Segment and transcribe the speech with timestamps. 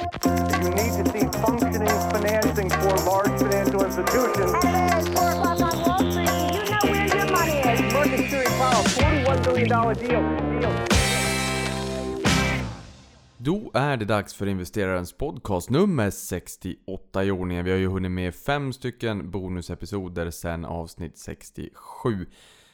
[0.00, 4.52] You need to see functioning financing for large financial institutions.
[4.64, 6.30] It's four o'clock on Wall Street.
[6.54, 7.92] You know where your money is.
[7.92, 10.60] Market Security Powell, $41 billion deal.
[10.60, 10.86] deal.
[13.36, 17.64] Då är det dags för investerarens podcast nummer 68 i ordningen.
[17.64, 22.26] Vi har ju hunnit med fem stycken bonusepisoder sen avsnitt 67.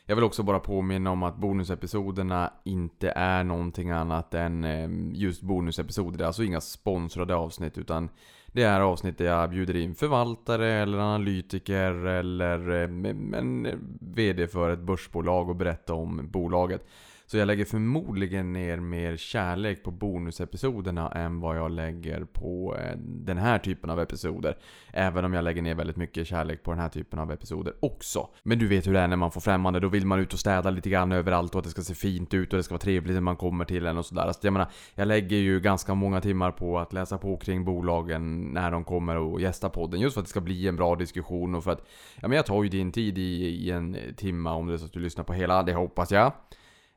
[0.09, 5.43] Jag vill också bara påminna om att bonusepisoderna inte är någonting annat än eh, just
[5.43, 6.18] bonusepisoder.
[6.18, 8.08] Det är alltså inga sponsrade avsnitt utan
[8.46, 14.49] det är avsnitt där jag bjuder in förvaltare eller analytiker eller eh, en eh, VD
[14.49, 16.86] för ett börsbolag och berättar om bolaget.
[17.29, 22.96] Så jag lägger förmodligen ner mer kärlek på bonusepisoderna än vad jag lägger på eh,
[22.99, 24.57] den här typen av episoder.
[24.93, 28.29] Även om jag lägger ner väldigt mycket kärlek på den här typen av episoder också.
[28.43, 30.39] Men du vet hur det är när man får främmande, då vill man ut och
[30.39, 32.80] städa lite grann överallt och att det ska se fint ut och det ska vara
[32.80, 34.22] trevligt när man kommer till en och sådär.
[34.22, 38.41] Alltså, jag menar, jag lägger ju ganska många timmar på att läsa på kring bolagen
[38.41, 40.00] när de kommer och gästar podden.
[40.00, 41.86] Just för att det ska bli en bra diskussion och för att,
[42.20, 44.78] ja men jag tar ju din tid i, i en eh, timma om det är
[44.78, 46.32] så att du lyssnar på hela, det hoppas jag.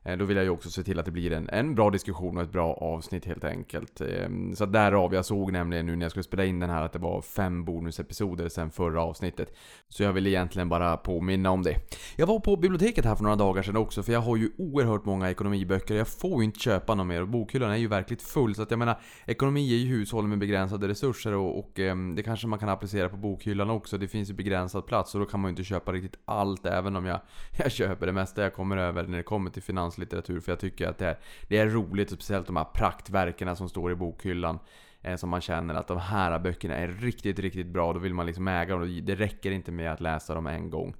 [0.02, 2.36] Eh, då vill jag ju också se till att det blir en, en bra diskussion
[2.36, 4.00] och ett bra avsnitt helt enkelt.
[4.00, 6.92] Ehm, så därav, jag såg nämligen nu när jag skulle spela in den här att
[6.92, 9.54] det var fem bonusepisoder sen förra avsnittet.
[9.88, 11.76] Så jag vill egentligen bara påminna om det.
[12.16, 15.04] Jag var på biblioteket här för några dagar sedan också för jag har ju oerhört
[15.04, 15.94] många ekonomiböcker.
[15.94, 18.54] Jag får ju inte köpa någon mer och bokhyllan är ju verkligt full.
[18.54, 22.22] Så att jag menar, ekonomi är ju hushåll med begränsade resurser och, och ehm, det
[22.22, 23.98] kanske man kan applicera på bokhyllan också.
[23.98, 26.96] Det finns ju begränsad plats och då kan man ju inte köpa riktigt allt även
[26.96, 27.20] om jag,
[27.58, 30.40] jag köper det mesta jag kommer över när det kommer till finanslitteratur.
[30.40, 33.92] För jag tycker att det är, det är roligt, speciellt de här praktverken som står
[33.92, 34.58] i bokhyllan.
[35.02, 37.92] Eh, som man känner att de här böckerna är riktigt, riktigt bra.
[37.92, 39.00] Då vill man liksom äga dem.
[39.02, 40.94] Det räcker inte med att läsa dem en gång.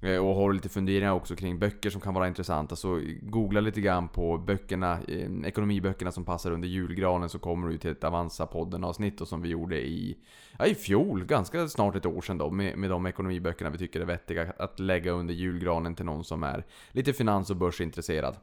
[0.00, 2.76] Eh, och har lite funderingar också kring böcker som kan vara intressanta.
[2.76, 7.28] Så googla lite grann på böckerna, eh, ekonomiböckerna som passar under julgranen.
[7.28, 10.18] Så kommer du till ett Avanza-podden avsnitt och som vi gjorde i,
[10.58, 12.50] ja, i fjol, ganska snart ett år sedan då.
[12.50, 16.42] Med, med de ekonomiböckerna vi tycker är vettiga att lägga under julgranen till någon som
[16.42, 18.36] är lite finans och börsintresserad.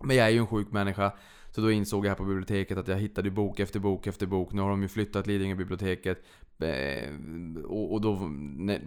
[0.00, 1.12] Men jag är ju en sjuk människa.
[1.56, 4.52] Så då insåg jag här på biblioteket att jag hittade bok efter bok efter bok.
[4.52, 6.22] Nu har de ju flyttat Lidingö-biblioteket.
[6.58, 7.10] Eh,
[7.64, 8.30] och, då,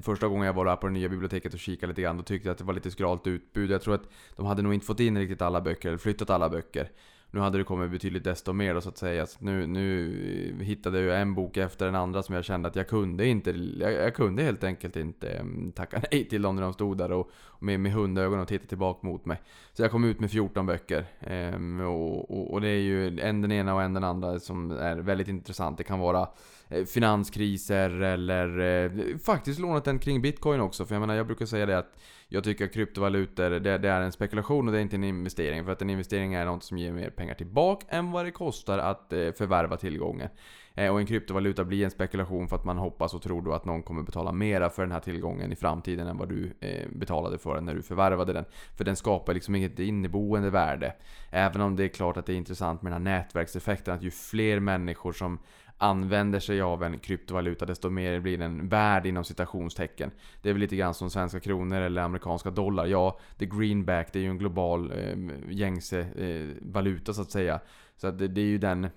[0.01, 2.47] första gången jag var där på det nya biblioteket och kikade lite grann, då tyckte
[2.47, 3.71] jag att det var lite skralt utbud.
[3.71, 6.49] Jag tror att de hade nog inte fått in riktigt alla böcker, eller flyttat alla
[6.49, 6.91] böcker.
[7.31, 9.25] Nu hade det kommit betydligt desto mer då, så att säga.
[9.25, 12.87] Så nu, nu hittade jag en bok efter den andra som jag kände att jag
[12.87, 13.51] kunde inte.
[13.51, 17.11] Jag, jag kunde helt enkelt inte mm, tacka nej till dem när de stod där
[17.11, 19.41] och, och med, med hundögon och tittade tillbaka mot mig.
[19.73, 21.05] Så jag kom ut med 14 böcker.
[21.19, 24.71] Ehm, och, och, och det är ju en den ena och en den andra som
[24.71, 25.77] är väldigt intressant.
[25.77, 26.27] Det kan vara
[26.69, 30.85] Eh, finanskriser eller eh, faktiskt lånat den kring bitcoin också.
[30.85, 31.97] För jag menar, jag brukar säga det att
[32.27, 35.65] jag tycker att kryptovalutor, det, det är en spekulation och det är inte en investering.
[35.65, 38.77] För att en investering är något som ger mer pengar tillbaka än vad det kostar
[38.77, 40.29] att eh, förvärva tillgången.
[40.75, 43.65] Eh, och en kryptovaluta blir en spekulation för att man hoppas och tror då att
[43.65, 47.37] någon kommer betala mera för den här tillgången i framtiden än vad du eh, betalade
[47.37, 48.45] för den när du förvärvade den.
[48.77, 50.93] För den skapar liksom inget inneboende värde.
[51.29, 54.11] Även om det är klart att det är intressant med den här nätverkseffekten, att ju
[54.11, 55.39] fler människor som
[55.81, 60.11] använder sig av en kryptovaluta desto mer blir den värd inom citationstecken.
[60.41, 62.85] Det är väl lite grann som svenska kronor eller amerikanska dollar.
[62.85, 65.17] Ja, the greenback det är ju en global eh,
[65.49, 67.59] gängse eh, valuta så att säga.
[67.97, 68.87] Så att det, det är ju den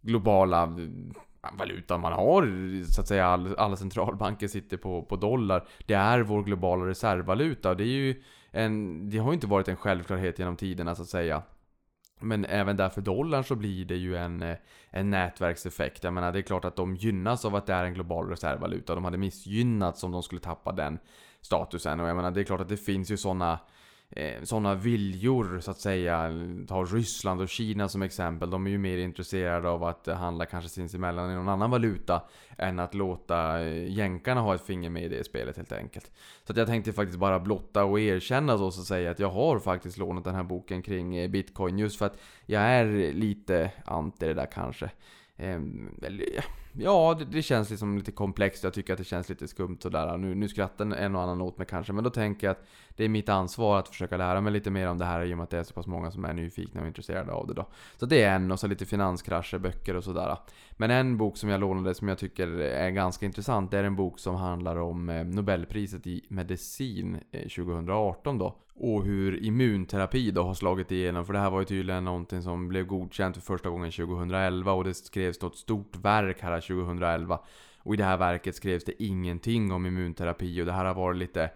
[0.00, 0.68] globala eh,
[1.58, 3.26] valutan man har, så att säga.
[3.26, 5.68] All, alla centralbanker sitter på, på dollar.
[5.86, 7.74] Det är vår globala reservvaluta.
[7.74, 11.08] Det är ju en, det har ju inte varit en självklarhet genom tiderna så att
[11.08, 11.42] säga.
[12.20, 14.56] Men även där för dollarn så blir det ju en, eh,
[14.90, 16.04] en nätverkseffekt.
[16.04, 18.94] Jag menar det är klart att de gynnas av att det är en global reservvaluta.
[18.94, 20.98] De hade missgynnats om de skulle tappa den
[21.40, 22.00] statusen.
[22.00, 23.58] Och jag menar det är klart att det finns ju sådana
[24.10, 26.32] eh, sådana viljor så att säga.
[26.68, 28.50] Ta Ryssland och Kina som exempel.
[28.50, 32.22] De är ju mer intresserade av att handla kanske sinsemellan i någon annan valuta
[32.58, 36.10] än att låta eh, jänkarna ha ett finger med i det spelet helt enkelt.
[36.44, 39.58] Så att jag tänkte faktiskt bara blotta och erkänna så att säga att jag har
[39.58, 44.26] faktiskt lånat den här boken kring eh, Bitcoin just för att jag är lite anti
[44.26, 44.90] det där kanske.
[45.38, 45.90] Ehm,
[46.72, 48.64] ja, det, det känns liksom lite komplext.
[48.64, 50.16] Jag tycker att det känns lite skumt sådär.
[50.16, 52.66] Nu, nu skrattar en och annan åt mig kanske, men då tänker jag att
[52.96, 55.36] det är mitt ansvar att försöka lära mig lite mer om det här i och
[55.36, 57.66] med att det är så pass många som är nyfikna och intresserade av det då.
[57.96, 60.36] Så det är en, och så lite finanskrascher, böcker och sådär.
[60.76, 63.96] Men en bok som jag lånade som jag tycker är ganska intressant, det är en
[63.96, 68.56] bok som handlar om eh, Nobelpriset i medicin eh, 2018 då.
[68.74, 71.26] Och hur immunterapi då har slagit igenom.
[71.26, 74.84] För det här var ju tydligen någonting som blev godkänt för första gången 2011 och
[74.84, 77.38] det skrevs något stort verk här 2011.
[77.86, 81.16] Och i det här verket skrevs det ingenting om immunterapi och det här har varit
[81.16, 81.50] lite...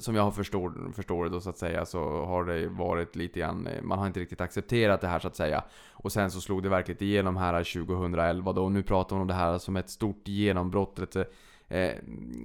[0.00, 3.68] Som jag förstår, förstår det då så att säga så har det varit lite grann...
[3.82, 5.64] Man har inte riktigt accepterat det här så att säga.
[5.92, 8.64] Och sen så slog det verkligen igenom här 2011 då.
[8.64, 10.98] Och nu pratar man om det här som ett stort genombrott.
[10.98, 11.16] Ett,
[11.68, 11.92] eh,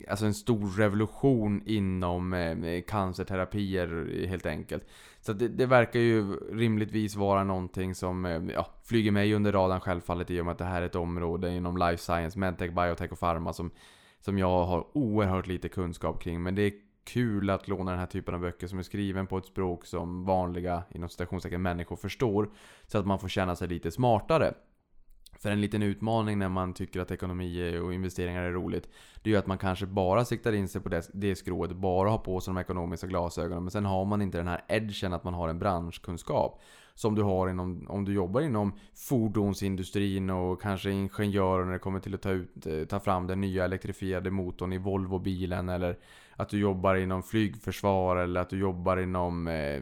[0.07, 4.85] alltså en stor revolution inom eh, cancerterapier helt enkelt.
[5.21, 9.79] Så det, det, verkar ju rimligtvis vara någonting som eh, ja, flyger mig under radarn
[9.79, 13.12] självfallet i och med att det här är ett område inom life science, medtech, biotech
[13.12, 13.71] och pharma som,
[14.19, 16.44] som jag har oerhört lite kunskap kring.
[16.44, 19.38] Men det är kul att låna den här typen av böcker som är skriven på
[19.38, 22.50] ett språk som vanliga, inom citationstecken, människor förstår.
[22.88, 24.53] Så att man får känna sig lite smartare.
[25.41, 28.89] För en liten utmaning när man tycker att ekonomi och investeringar är roligt
[29.21, 32.09] Det är ju att man kanske bara siktar in sig på det, det skrået, bara
[32.09, 33.63] har på sig de ekonomiska glasögonen.
[33.63, 36.61] Men sen har man inte den här edgen att man har en branschkunskap
[36.95, 41.99] Som du har inom, om du jobbar inom fordonsindustrin och kanske ingenjörer när det kommer
[41.99, 45.97] till att ta, ut, ta fram den nya elektrifierade motorn i Volvo-bilen Eller
[46.35, 49.81] att du jobbar inom flygförsvar eller att du jobbar inom eh,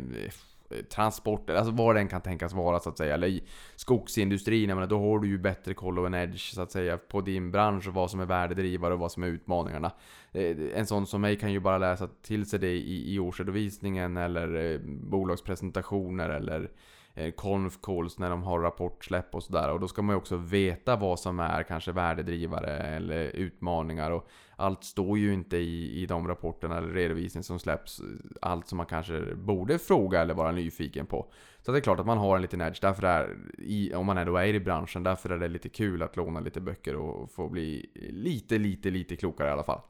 [0.89, 3.13] transporter, alltså vad den kan tänkas vara så att säga.
[3.13, 3.43] Eller i
[3.75, 6.97] skogsindustrin, jag menar, då har du ju bättre koll och en edge så att säga
[6.97, 9.91] på din bransch och vad som är värdedrivare och vad som är utmaningarna.
[10.31, 14.17] Eh, en sån som mig kan ju bara läsa till sig det i, i årsredovisningen
[14.17, 16.71] eller eh, bolagspresentationer eller
[17.19, 19.71] eh, conf calls när de har rapportsläpp och sådär.
[19.71, 24.11] Och då ska man ju också veta vad som är kanske värdedrivare eller utmaningar.
[24.11, 28.01] Och allt står ju inte i, i de rapporterna eller redovisningar som släpps.
[28.41, 31.31] Allt som man kanske borde fråga eller vara nyfiken på.
[31.61, 32.81] Så det är klart att man har en liten edge.
[32.81, 36.15] Därför är, i, om man ändå är i branschen, därför är det lite kul att
[36.15, 39.81] låna lite böcker och få bli lite, lite, lite klokare i alla fall.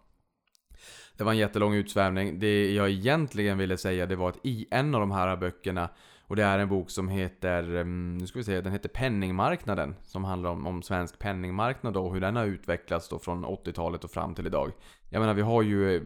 [1.18, 2.40] Det var en jättelång utsvävning.
[2.40, 5.90] Det jag egentligen ville säga det var att i en av de här böckerna
[6.30, 9.96] och det är en bok som heter, ehm, nu ska vi se, den heter Penningmarknaden.
[10.02, 14.12] Som handlar om, om svensk penningmarknad och hur den har utvecklats då från 80-talet och
[14.12, 14.72] fram till idag.
[15.10, 16.02] Jag menar vi har ju, eh,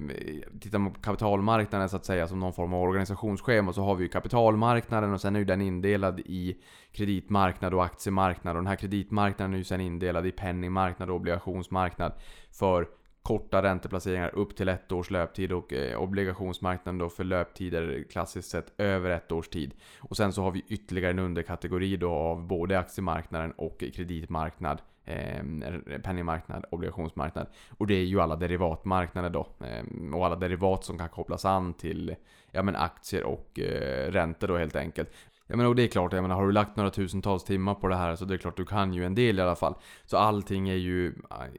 [0.60, 4.04] tittar man på kapitalmarknaden så att säga som någon form av organisationsschema så har vi
[4.04, 6.58] ju kapitalmarknaden och sen är ju den indelad i
[6.92, 8.56] kreditmarknad och aktiemarknad.
[8.56, 12.14] Och den här kreditmarknaden är ju sen indelad i penningmarknad och obligationsmarknad
[12.52, 12.88] för
[13.24, 18.74] korta ränteplaceringar upp till ett års löptid och eh, obligationsmarknaden då för löptider klassiskt sett
[18.78, 19.74] över ett års tid.
[20.00, 24.82] Och sen så har vi ytterligare en underkategori då av både aktiemarknaden och kreditmarknad.
[25.06, 25.44] Eh,
[26.04, 27.48] penningmarknad, obligationsmarknad.
[27.78, 29.48] Och det är ju alla derivatmarknader då.
[29.60, 32.16] Eh, och alla derivat som kan kopplas an till
[32.52, 35.10] ja, men aktier och eh, räntor då helt enkelt.
[35.48, 37.88] Jag menar, och det är klart, jag menar, har du lagt några tusentals timmar på
[37.88, 39.76] det här så det är klart du kan ju en del i alla fall.
[40.06, 41.14] Så allting är ju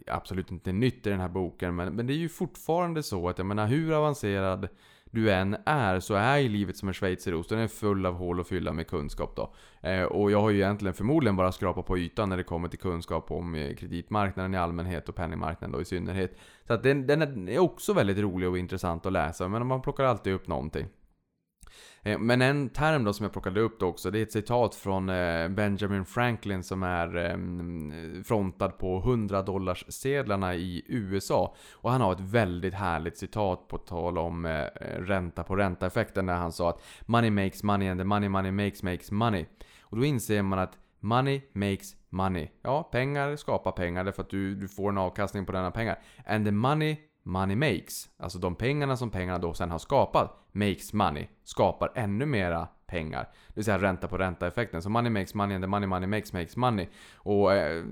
[0.07, 3.39] absolut inte nytt i den här boken, men, men det är ju fortfarande så att
[3.39, 4.69] jag menar, hur avancerad
[5.15, 7.49] du än är så är ju livet som en schweizerost.
[7.49, 9.55] Den är full av hål och fylla med kunskap då.
[9.89, 12.79] Eh, och jag har ju egentligen förmodligen bara skrapat på ytan när det kommer till
[12.79, 16.39] kunskap om eh, kreditmarknaden i allmänhet och penningmarknaden då i synnerhet.
[16.67, 20.05] Så att den, den är också väldigt rolig och intressant att läsa, men man plockar
[20.05, 20.87] alltid upp någonting.
[22.05, 24.75] Eh, men en term då som jag plockade upp då också, det är ett citat
[24.75, 31.55] från eh, Benjamin Franklin som är ehm, frontad på 100 dollars sedlarna i USA.
[31.73, 34.65] Och han har ett väldigt härligt citat på tal om eh,
[34.99, 38.83] ränta på ränta-effekten när han sa att Money makes money and the money money makes
[38.83, 39.47] makes money.
[39.83, 42.49] Och då inser man att Money makes money.
[42.63, 45.99] Ja, pengar skapar pengar därför att du, du får en avkastning på denna pengar.
[46.27, 50.93] And the money money makes, alltså de pengarna som pengarna då sen har skapat, makes
[50.93, 53.23] money, skapar ännu mera pengar.
[53.23, 54.83] Det vill säga ränta på ränta-effekten.
[54.83, 56.87] Så money makes money and the money money makes makes money.
[57.15, 57.85] Och eh,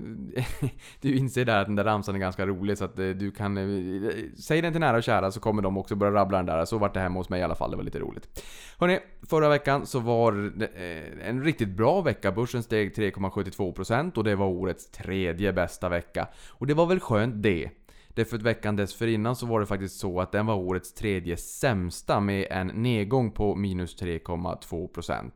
[1.01, 3.57] du inser där att den där ramsan är ganska rolig så att eh, du kan...
[3.57, 6.65] Eh, säg den till nära och kära så kommer de också börja rabbla den där.
[6.65, 8.43] Så vart det hemma hos mig i alla fall, det var lite roligt.
[8.79, 12.31] Hörrni, förra veckan så var det eh, en riktigt bra vecka.
[12.31, 16.27] Börsen steg 3,72% och det var årets tredje bästa vecka.
[16.49, 17.69] Och det var väl skönt det.
[18.13, 22.19] Därför att veckan dessförinnan så var det faktiskt så att den var årets tredje sämsta
[22.19, 25.31] med en nedgång på minus 3,2%.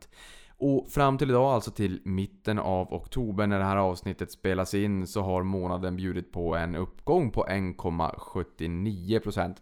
[0.60, 5.06] Och fram till idag, alltså till mitten av oktober när det här avsnittet spelas in,
[5.06, 9.54] så har månaden bjudit på en uppgång på 1,79%.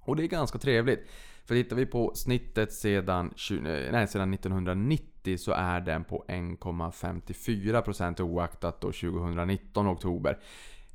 [0.00, 1.08] Och det är ganska trevligt.
[1.44, 3.60] För tittar vi på snittet sedan, 20,
[3.92, 10.38] nej, sedan 1990 så är den på 1,54% oaktat då 2019 oktober.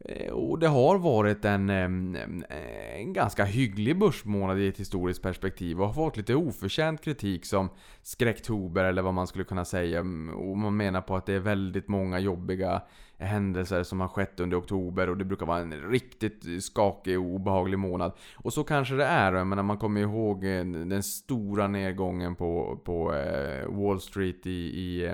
[0.06, 5.88] Eh, och det har varit en, en ganska hygglig börsmånad i ett historiskt perspektiv och
[5.88, 7.70] har fått lite oförtjänt kritik som
[8.02, 10.00] skräcktober eller vad man skulle kunna säga.
[10.00, 12.82] Mm, och man menar på att det är väldigt många jobbiga
[13.22, 17.80] händelser som har skett under oktober och det brukar vara en riktigt skakig och obehaglig
[17.80, 18.12] månad.
[18.36, 22.80] Och så kanske det är, jag menar man kommer ihåg eh, den stora nedgången på,
[22.84, 25.12] på eh, Wall Street i, i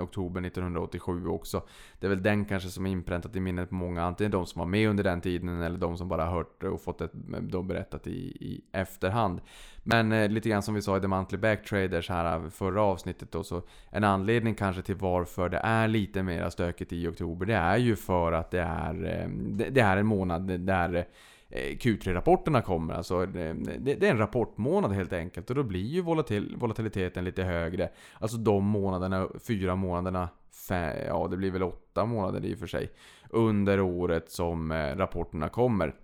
[0.00, 1.62] oktober 1987 också.
[1.98, 4.58] Det är väl den kanske som är inpräntat i minnet på många, antingen de som
[4.58, 7.08] var med under den tiden eller de som bara hört och fått det
[7.62, 9.40] berättat i, i efterhand.
[9.82, 13.32] Men eh, lite grann som vi sa i The Monthly Backtraders här eh, förra avsnittet
[13.32, 17.54] då, så en anledning kanske till varför det är lite mer stökigt i oktober, det
[17.54, 21.06] är ju för att det är, eh, det, det är en månad där
[21.48, 22.94] eh, Q3-rapporterna kommer.
[22.94, 27.42] Alltså, eh, det, är en rapportmånad helt enkelt och då blir ju volatil, volatiliteten lite
[27.42, 27.90] högre.
[28.18, 30.28] Alltså de månaderna, fyra månaderna,
[31.06, 32.90] ja det blir väl åtta månader i och för sig,
[33.30, 35.94] under året som eh, rapporterna kommer.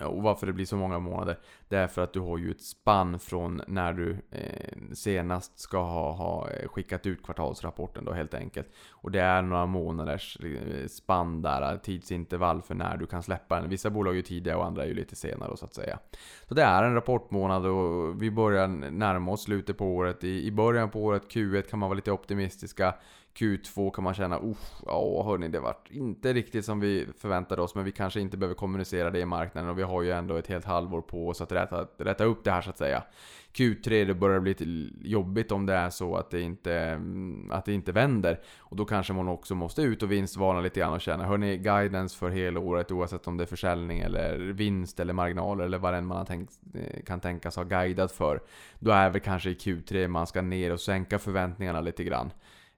[0.00, 1.38] Och varför det blir så många månader?
[1.68, 5.82] Det är för att du har ju ett spann från när du eh, senast ska
[5.82, 8.68] ha, ha eh, skickat ut kvartalsrapporten då helt enkelt.
[8.90, 13.60] Och det är några månaders eh, spann där, eh, tidsintervall för när du kan släppa
[13.60, 13.70] den.
[13.70, 15.98] Vissa bolag är ju tidiga och andra är ju lite senare då, så att säga.
[16.48, 20.24] Så det är en rapportmånad och vi börjar närma oss slutet på året.
[20.24, 22.94] I, i början på året, Q1 kan man vara lite optimistiska.
[23.34, 27.74] Q2 kan man känna, uff, ja hörni det vart inte riktigt som vi förväntade oss
[27.74, 30.46] men vi kanske inte behöver kommunicera det i marknaden och vi har ju ändå ett
[30.46, 33.02] helt halvår på oss att rätta, rätta upp det här så att säga.
[33.52, 34.64] Q3 det börjar bli lite
[35.08, 38.40] jobbigt om det är så att det, inte, mm, att det inte vänder.
[38.58, 42.18] Och då kanske man också måste ut och vinstvarna lite grann och känna, hörni guidance
[42.18, 46.06] för hela året oavsett om det är försäljning eller vinst eller marginaler eller vad än
[46.06, 48.40] man har tänkt, eh, kan tänkas ha guidat för.
[48.78, 52.30] Då är väl kanske i Q3 man ska ner och sänka förväntningarna lite grann.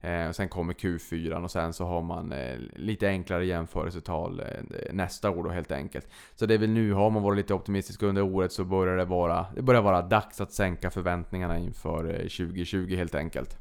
[0.04, 4.46] Eh, sen kommer Q4 och sen så har man eh, lite enklare jämförelsetal eh,
[4.92, 6.08] nästa år då helt enkelt.
[6.34, 9.04] Så det är väl nu, har man varit lite optimistisk under året så börjar det
[9.04, 13.58] vara, det börjar vara dags att sänka förväntningarna inför eh, 2020 helt enkelt.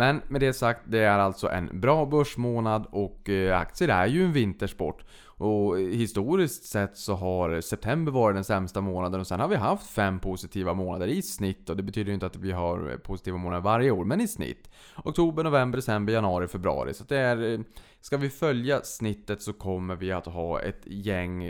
[0.00, 4.24] Men med det sagt, det är alltså en bra börsmånad och eh, aktier är ju
[4.24, 5.04] en vintersport.
[5.24, 9.90] Och historiskt sett så har september varit den sämsta månaden och sen har vi haft
[9.90, 11.70] fem positiva månader i snitt.
[11.70, 14.28] Och det betyder ju inte att vi har eh, positiva månader varje år, men i
[14.28, 14.70] snitt.
[15.04, 16.94] Oktober, november, december, januari, februari.
[16.94, 17.52] Så det är...
[17.52, 17.60] Eh,
[18.02, 21.42] ska vi följa snittet så kommer vi att ha ett gäng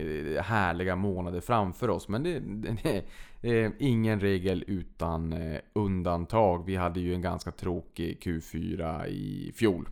[0.42, 2.08] härliga månader framför oss.
[2.08, 2.38] Men det,
[2.82, 3.04] det,
[3.42, 6.66] Eh, ingen regel utan eh, undantag.
[6.66, 9.88] Vi hade ju en ganska tråkig Q4 i fjol.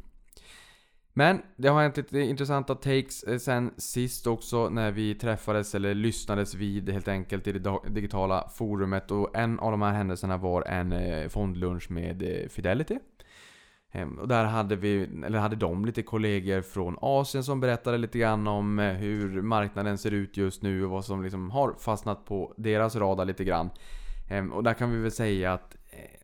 [1.19, 5.95] Men det har hänt lite intressanta takes eh, sen sist också när vi träffades eller
[5.95, 10.63] lyssnades vid helt enkelt i det digitala forumet och en av de här händelserna var
[10.63, 12.99] en eh, fondlunch med eh, Fidelity.
[13.93, 18.19] Ehm, och där hade vi, eller hade de lite kollegor från Asien som berättade lite
[18.19, 22.25] grann om eh, hur marknaden ser ut just nu och vad som liksom har fastnat
[22.25, 23.71] på deras radar lite grann.
[24.31, 26.19] Ehm, och där kan vi väl säga att eh,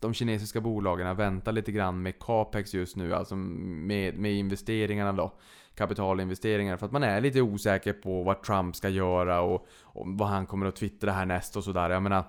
[0.00, 5.32] de kinesiska bolagen väntar lite grann med capex just nu, alltså med, med investeringarna då.
[5.74, 10.28] Kapitalinvesteringar, för att man är lite osäker på vad Trump ska göra och, och vad
[10.28, 11.90] han kommer att twittra härnäst och sådär.
[11.90, 12.24] Jag menar,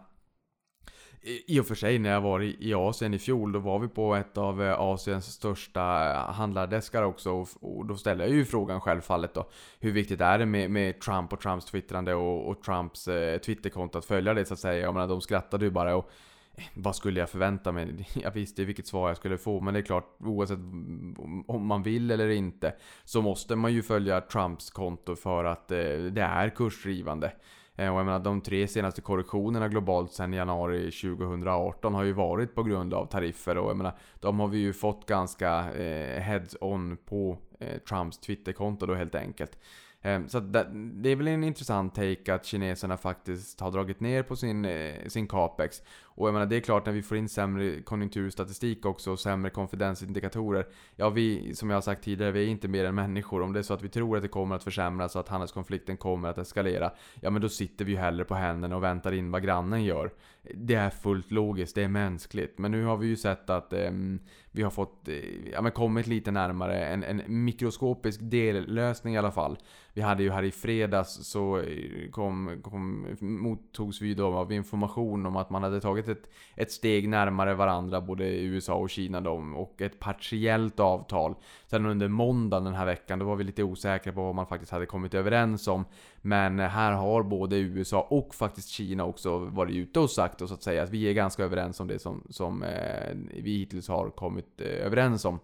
[1.28, 4.16] i och för sig när jag var i, Asien i fjol, då var vi på
[4.16, 7.46] ett av eh, Asiens största eh, handlardeskar också.
[7.60, 9.50] Och, då ställde jag ju frågan självfallet då.
[9.80, 13.98] Hur viktigt är det med, med Trump och Trumps twittrande och, och Trumps eh, Twitterkonto
[13.98, 14.80] att följa det så att säga.
[14.80, 16.10] Jag menar de skrattade ju bara och
[16.56, 18.08] eh, vad skulle jag förvänta mig?
[18.24, 20.60] Jag visste vilket svar jag skulle få, men det är klart oavsett
[21.48, 25.78] om man vill eller inte så måste man ju följa Trumps konto för att eh,
[26.12, 27.32] det är kursdrivande.
[27.78, 32.56] Eh, Och jag menar, de tre senaste korrektionerna globalt sedan januari 2018 har ju varit
[32.56, 36.98] på grund av tariffer och jag menar, de har vi ju fått ganska eh, heads-on
[37.06, 39.58] på eh, Trumps Twitterkonto då helt enkelt.
[40.02, 44.36] Eh, så det, är väl en intressant take att kineserna faktiskt har dragit ner på
[44.36, 45.82] sin, eh, sin capex.
[46.18, 49.50] Och jag menar, det är klart när vi får in sämre konjunkturstatistik också och sämre
[49.50, 50.68] konfidensindikatorer.
[50.96, 53.42] Ja, vi, som jag har sagt tidigare, vi är inte mer än människor.
[53.42, 55.98] Om det är så att vi tror att det kommer att försämras och att handelskonflikten
[55.98, 56.92] kommer att eskalera.
[57.22, 60.12] Ja, men då sitter vi ju hellre på händerna och väntar in vad grannen gör.
[60.56, 62.58] Det är fullt logiskt, det är mänskligt.
[62.58, 63.92] Men nu har vi ju sett att eh,
[64.52, 65.16] vi har fått, eh,
[65.54, 69.58] ja men kommit lite närmare en, en mikroskopisk dellösning i alla fall.
[69.94, 75.26] Vi hade ju här i fredags så eh, kom, kom, mottogs vi då av information
[75.26, 79.34] om att man hade tagit ett, ett steg närmare varandra, både USA och Kina då,
[79.56, 81.36] och ett partiellt avtal.
[81.68, 84.72] Sen under måndagen den här veckan, då var vi lite osäkra på vad man faktiskt
[84.72, 85.86] hade kommit överens om.
[86.22, 90.54] Men här har både USA och faktiskt Kina också varit ute och sagt och så
[90.54, 94.10] att säga att vi är ganska överens om det som, som eh, vi hittills har
[94.10, 95.40] kommit eh, överens om.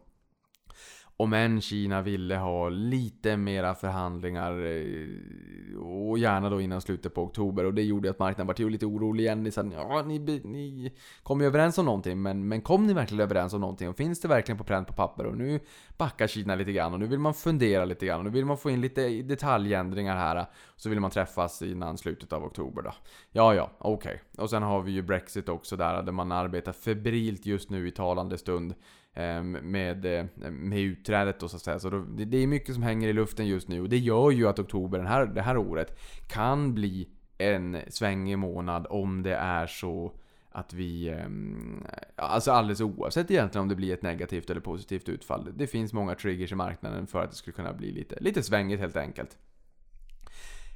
[1.18, 7.22] Om än Kina ville ha lite mera förhandlingar eh, och gärna då innan slutet på
[7.22, 9.44] oktober och det gjorde att marknaden var lite orolig igen.
[9.44, 10.94] Ni sa ja, ni, ni
[11.24, 13.90] kom ju överens om någonting men, men kom ni verkligen överens om någonting?
[13.90, 15.26] Och finns det verkligen på pränt på papper?
[15.26, 15.60] Och nu
[15.98, 18.58] backar Kina lite grann och nu vill man fundera lite grann och nu vill man
[18.58, 20.46] få in lite detaljändringar här.
[20.76, 22.94] Så vill man träffas innan slutet av oktober då.
[23.32, 24.22] Ja, ja, okej.
[24.34, 24.44] Okay.
[24.44, 27.92] Och sen har vi ju Brexit också där, där man arbetar febrilt just nu i
[27.92, 28.74] talande stund
[29.16, 31.80] Ehm, med, eh, med utträdet då så att säga.
[31.80, 34.32] Så då, det, det är mycket som hänger i luften just nu och det gör
[34.32, 39.36] ju att oktober den här, det här året kan bli en svängig månad om det
[39.36, 40.14] är så
[40.52, 41.10] att vi...
[41.10, 41.84] Ehm,
[42.16, 45.50] alltså alldeles oavsett egentligen om det blir ett negativt eller positivt utfall.
[45.56, 48.80] Det finns många triggers i marknaden för att det skulle kunna bli lite, lite svängigt
[48.80, 49.38] helt enkelt.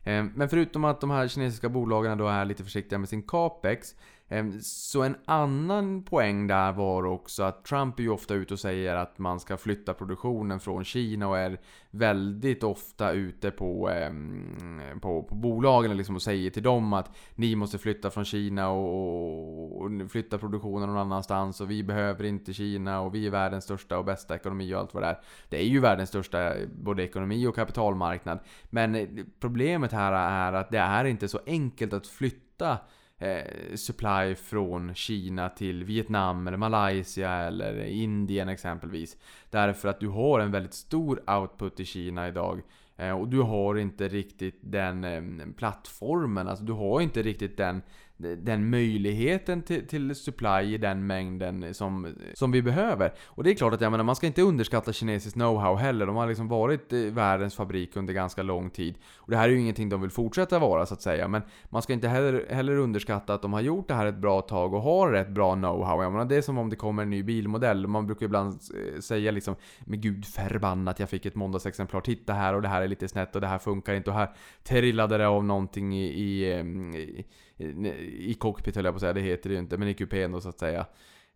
[0.04, 3.96] Ehm, men förutom att de här kinesiska bolagen då är lite försiktiga med sin capex
[4.30, 8.60] Ehm, så en annan poäng där var också att Trump är ju ofta ute och
[8.60, 11.58] säger att man ska flytta produktionen från Kina och är
[11.92, 17.56] väldigt ofta ute på, ehm, på, på bolagen liksom och säger till dem att ni
[17.56, 23.02] måste flytta från Kina och, och, flytta produktionen någon annanstans och vi behöver inte Kina
[23.02, 25.20] och vi är världens största och bästa ekonomi och allt vad det är.
[25.50, 26.54] Det är ju världens största
[26.84, 28.40] både ekonomi och kapitalmarknad.
[28.70, 29.08] Men
[29.40, 32.78] problemet här är att det är inte så enkelt att flytta
[33.20, 39.18] eh, supply från Kina till Vietnam eller Malaysia eller Indien exempelvis.
[39.50, 42.62] Därför att du har en väldigt stor output i Kina idag.
[42.98, 47.82] Eh, och du har inte riktigt den eh, plattformen, alltså du har inte riktigt den
[48.18, 53.14] den möjligheten till, till supply i den mängden som, som vi behöver.
[53.26, 56.06] Och det är klart att jag menar, man ska inte underskatta kinesisk know-how heller.
[56.06, 58.96] De har liksom varit eh, världens fabrik under ganska lång tid.
[59.16, 61.28] Och det här är ju ingenting de vill fortsätta vara så att säga.
[61.28, 64.42] Men man ska inte heller, heller underskatta att de har gjort det här ett bra
[64.42, 66.04] tag och har rätt bra know-how.
[66.04, 67.88] Jag menar, det är som om det kommer en ny bilmodell.
[67.88, 69.56] Man brukar ibland eh, säga liksom
[69.86, 72.02] med gud förbannat, jag fick ett måndagsexemplar.
[72.02, 74.10] Titta här och det här är lite snett och det här funkar inte.
[74.10, 74.30] Och här
[74.64, 76.60] trillade det av någonting i, i,
[77.00, 77.26] i
[77.58, 80.32] i cockpit höll jag på att säga, det heter det ju inte, men i kupén
[80.32, 80.86] då så att säga.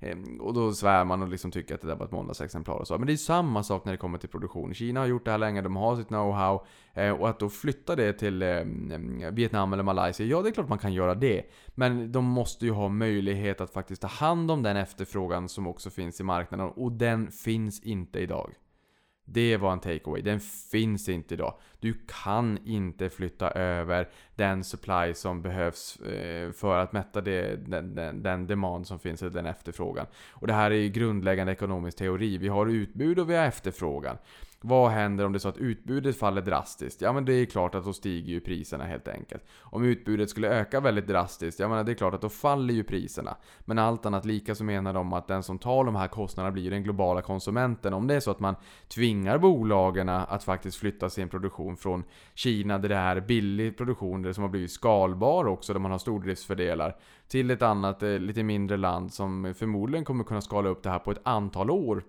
[0.01, 2.87] Ehm, och då svär man och liksom tycker att det där var ett måndagsexemplar och
[2.87, 2.97] så.
[2.97, 4.73] Men det är samma sak när det kommer till produktion.
[4.73, 6.59] Kina har gjort det här länge, de har sitt know-how.
[6.93, 10.69] Ehm, och att då flytta det till ehm, Vietnam eller Malaysia, ja det är klart
[10.69, 11.43] man kan göra det.
[11.67, 15.89] Men de måste ju ha möjlighet att faktiskt ta hand om den efterfrågan som också
[15.89, 16.67] finns i marknaden.
[16.67, 18.51] Och den finns inte idag.
[19.33, 20.21] Det var en takeaway.
[20.21, 20.39] Den
[20.71, 21.53] finns inte idag.
[21.79, 27.95] Du kan inte flytta över den supply som behövs eh, för att mätta det, den,
[27.95, 30.05] den, den, demand som finns, eller den efterfrågan.
[30.29, 32.37] Och det här är ju grundläggande ekonomisk teori.
[32.37, 34.17] Vi har utbud och vi har efterfrågan.
[34.63, 37.01] Vad händer om det är så att utbudet faller drastiskt?
[37.01, 39.43] Ja men det är klart att då stiger ju priserna helt enkelt.
[39.59, 42.83] Om utbudet skulle öka väldigt drastiskt, ja men det är klart att då faller ju
[42.83, 43.37] priserna.
[43.59, 46.71] Men allt annat lika så menar de att den som tar de här kostnaderna blir
[46.71, 47.93] den globala konsumenten.
[47.93, 48.55] Om det är så att man
[48.87, 54.33] tvingar bolagen att faktiskt flytta sin produktion från Kina där det är billig produktion, där
[54.33, 56.95] som har blivit skalbar också, där man har stordriftsfördelar.
[57.27, 60.99] Till ett annat, eh, lite mindre land som förmodligen kommer kunna skala upp det här
[60.99, 62.03] på ett antal år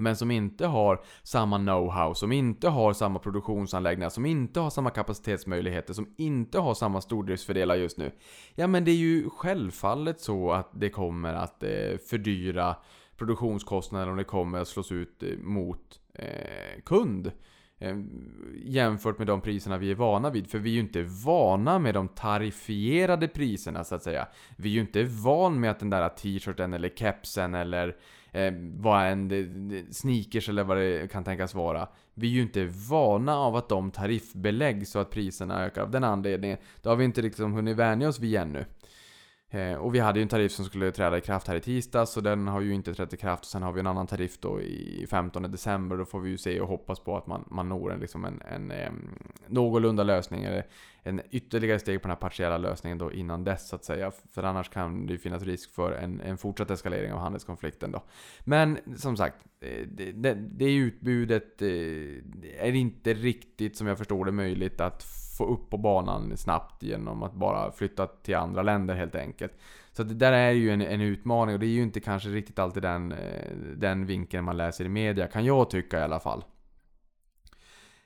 [0.00, 4.90] men som inte har samma know-how, som inte har samma produktionsanläggningar, som inte har samma
[4.90, 8.12] kapacitetsmöjligheter, som inte har samma stordriftsfördelar just nu.
[8.54, 12.76] Ja men det är ju självfallet så att det kommer att eh, fördyra
[13.16, 17.32] produktionskostnaderna om det kommer att slås ut eh, mot eh, kund.
[17.78, 17.96] Eh,
[18.64, 20.50] jämfört med de priserna vi är vana vid.
[20.50, 24.28] För vi är ju inte vana med de tarifierade priserna så att säga.
[24.56, 27.96] Vi är ju inte van med att den där t-shirten eller kepsen eller
[28.32, 31.88] eh, vad en eh, sneakers eller vad det kan tänkas vara.
[32.14, 36.04] Vi är ju inte vana av att de tariffbeläggs så att priserna ökar av den
[36.04, 36.58] anledningen.
[36.82, 38.64] Det har vi inte liksom hunnit vänja oss vid ännu.
[39.52, 42.16] Eh, och vi hade ju en tariff som skulle träda i kraft här i tisdags
[42.16, 43.44] och den har ju inte trätt i kraft.
[43.44, 45.96] Och sen har vi en annan tariff då i 15 december.
[45.96, 48.42] Då får vi ju se och hoppas på att man, man når en, liksom en,
[48.42, 50.44] en, en någorlunda lösning.
[50.44, 50.66] Eller
[51.02, 54.12] en ytterligare steg på den här partiella lösningen då innan dess så att säga.
[54.34, 58.02] För annars kan det ju finnas risk för en, en fortsatt eskalering av handelskonflikten då.
[58.40, 61.68] Men som sagt, eh, det, det, det utbudet eh,
[62.58, 65.02] är inte riktigt som jag förstår det möjligt att
[65.40, 69.52] få upp på banan snabbt genom att bara flytta till andra länder helt enkelt.
[69.92, 72.58] Så det där är ju en, en utmaning och det är ju inte kanske riktigt
[72.58, 76.44] alltid den, eh, den vinkeln man läser i media, kan jag tycka i alla fall.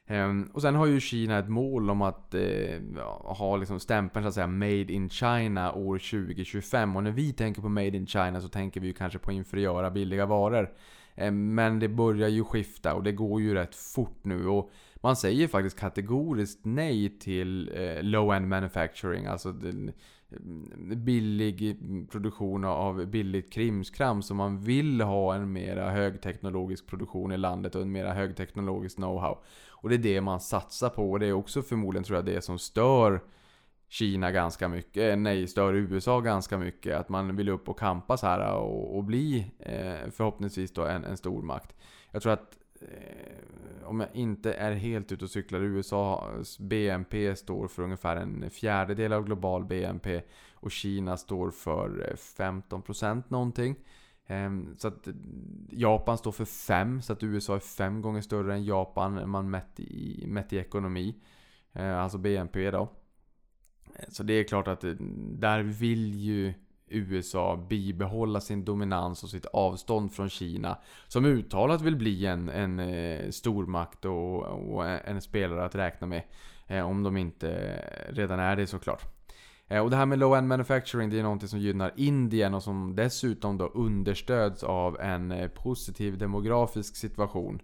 [0.07, 2.81] Ehm, och sen har ju Kina ett mål om att eh,
[3.23, 6.97] ha liksom stämpeln så att säga Made in China år 2025.
[6.97, 9.91] Och när vi tänker på Made in China så tänker vi ju kanske på inferiöra
[9.91, 10.71] billiga varor.
[11.15, 14.49] Eh, men det börjar ju skifta och det går ju rätt fort nu.
[14.49, 14.71] Och
[15.05, 19.93] man säger faktiskt kategoriskt nej till eh, low-end manufacturing, alltså mm,
[21.05, 21.77] billig
[22.11, 24.23] produktion av billigt krimskram.
[24.23, 29.37] Så man vill ha en mera högteknologisk produktion i landet och en mera högteknologisk know-how.
[29.71, 32.45] Och det är det man satsar på och det är också förmodligen tror jag det
[32.45, 33.21] som stör
[33.89, 36.97] Kina ganska mycket, eh, nej, stör USA ganska mycket.
[36.97, 41.05] Att man vill upp och kampa så här och, och bli eh, förhoppningsvis då en,
[41.05, 41.77] en stor makt.
[42.11, 47.69] Jag tror att Eh, om jag inte är helt ute och cyklar, USAs BNP står
[47.69, 50.23] för ungefär en fjärdedel av global BNP
[50.55, 53.77] och Kina står för eh, 15% någonting.
[54.27, 55.15] Eh, så att eh,
[55.71, 59.81] Japan står för 5, så att USA är 5 gånger större än Japan man mätt
[59.81, 61.15] i, mätt i ekonomi.
[61.73, 62.89] Eh, alltså BNP då.
[64.09, 64.85] Så det är klart att
[65.39, 66.55] där vill ju
[66.89, 70.79] USA bibehålla sin dominans och sitt avstånd från Kina.
[71.09, 76.23] Som uttalat vill bli en, en eh, stormakt och, och, en spelare att räkna med.
[76.67, 79.03] Eh, om de inte redan är det såklart.
[79.69, 82.97] Eh, och det här med low-end manufacturing det är någonting som gynnar Indien och som
[82.97, 87.61] dessutom då understöds av en positiv demografisk situation.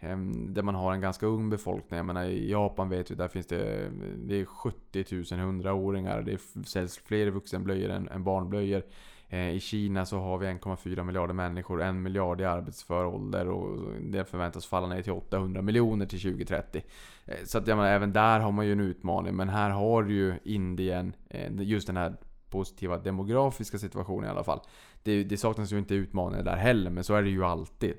[0.00, 1.96] Ehm, där man har en ganska ung befolkning.
[1.96, 6.22] Jag menar i Japan vet vi, där finns det, det är 70 000 100-åringar.
[6.22, 8.82] Det säljs fler vuxenblöjor än, än barnblöjor.
[9.28, 13.92] Ehm, I Kina så har vi 1,4 miljarder människor, 1 miljard i arbetsför ålder och
[14.00, 16.82] det förväntas falla ner till 800 miljoner till 2030.
[17.26, 19.36] Ehm, så att jag menar, även där har man ju en utmaning.
[19.36, 22.16] Men här har ju Indien eh, just den här
[22.50, 24.60] positiva demografiska situationen i alla fall.
[25.02, 27.94] Det, det saknas ju inte utmaningar där heller, men så är det ju alltid.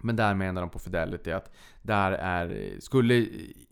[0.00, 1.50] Men där menar de på Fidelity att
[1.82, 3.26] där är, skulle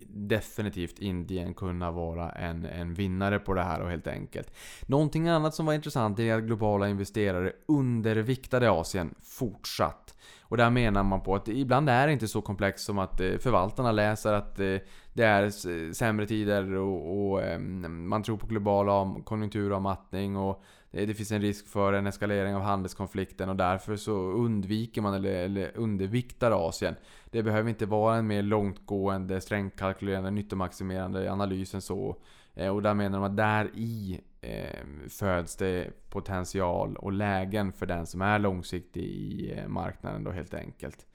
[0.09, 4.53] definitivt Indien kunna vara en, en vinnare på det här och helt enkelt.
[4.87, 10.17] Någonting annat som var intressant är att globala investerare underviktade Asien fortsatt.
[10.49, 13.39] Och där menar man på att ibland är det inte så komplext som att eh,
[13.39, 14.77] förvaltarna läser att eh,
[15.13, 15.51] det är
[15.93, 20.65] sämre tider och, och ehm, man tror på global konjunkturavmattning och
[20.97, 25.15] Eh, det finns en risk för en eskalering av handelskonflikten och därför så undviker man
[25.15, 26.95] eller, eller underviktar Asien.
[27.31, 32.17] Det behöver inte vara en mer långtgående, strängt kalkylerande, nyttomaximerande analys än så.
[32.55, 37.87] Eh, och där menar de att där i eh, föds det potential och lägen för
[37.87, 41.07] den som är långsiktig i eh, marknaden då helt enkelt.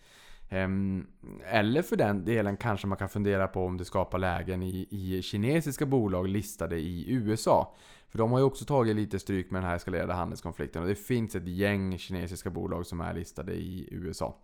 [0.50, 1.08] Ehm,
[1.46, 5.22] eller för den delen kanske man kan fundera på om det skapar lägen i, i
[5.22, 7.76] kinesiska bolag listade i USA.
[8.12, 10.96] För de har ju också tagit lite stryk med den här eskalerade handelskonflikten och det
[10.96, 14.38] finns ett gäng kinesiska bolag som är listade i USA.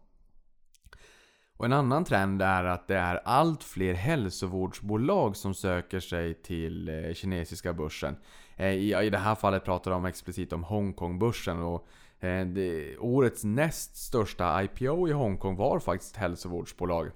[1.57, 6.89] Och en annan trend är att det är allt fler hälsovårdsbolag som söker sig till
[6.89, 8.15] eh, kinesiska börsen.
[8.55, 11.87] Eh, I det här fallet pratar de explicit om Hongkongbörsen och
[12.19, 17.11] eh, det, årets näst största IPO i Hongkong var faktiskt ett hälsovårdsbolag.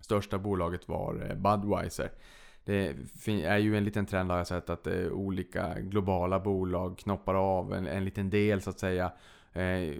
[0.00, 2.10] Största bolaget var Budweiser.
[2.64, 2.96] Det
[3.26, 7.74] är ju en liten trend har jag sett att eh, olika globala bolag knoppar av
[7.74, 9.12] en, en liten del så att säga
[9.52, 9.94] eh,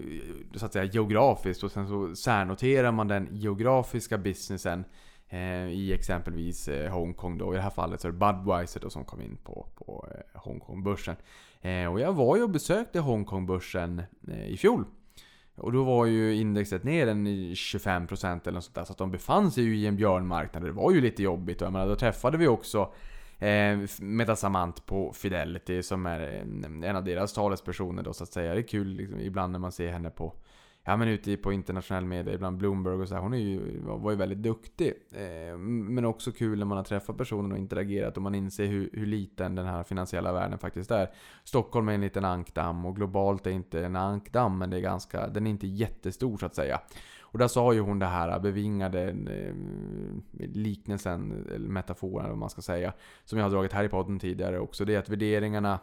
[0.55, 4.85] så att säga geografiskt och sen så särnoterar man den geografiska businessen
[5.29, 7.53] eh, i exempelvis eh, Hongkong då.
[7.53, 10.41] I det här fallet så är det Budweiser då som kom in på, på eh,
[10.41, 11.17] Hongkongbörsen.
[11.61, 14.85] Eh, och jag var ju och besökte Hongkongbörsen eh, i fjol.
[15.57, 18.85] Och då var ju indexet ner en 25% eller något sånt där.
[18.85, 20.65] Så att de befann sig ju i en björnmarknad.
[20.65, 21.63] Det var ju lite jobbigt.
[21.63, 22.93] Och jag menar, då träffade vi också
[23.39, 28.55] eh, Metasamant på Fidelity som är en, en av deras talespersoner då så att säga.
[28.55, 30.33] Det är kul liksom, ibland när man ser henne på
[30.85, 34.11] Ja men ute på internationell media, ibland Bloomberg och så här, Hon är ju, var
[34.11, 34.93] ju väldigt duktig.
[35.13, 38.91] Eh, men också kul när man har träffat personen och interagerat och man inser hur,
[38.93, 41.11] hur liten den här finansiella världen faktiskt är.
[41.45, 45.29] Stockholm är en liten ankdamm och globalt är inte en ankdamm men det är ganska,
[45.29, 46.81] den är inte jättestor så att säga.
[47.21, 49.55] Och där sa ju hon det här bevingade eh,
[50.39, 52.93] liknelsen, eller metaforen eller vad man ska säga.
[53.25, 54.85] Som jag har dragit här i podden tidigare också.
[54.85, 55.79] Det är att värderingarna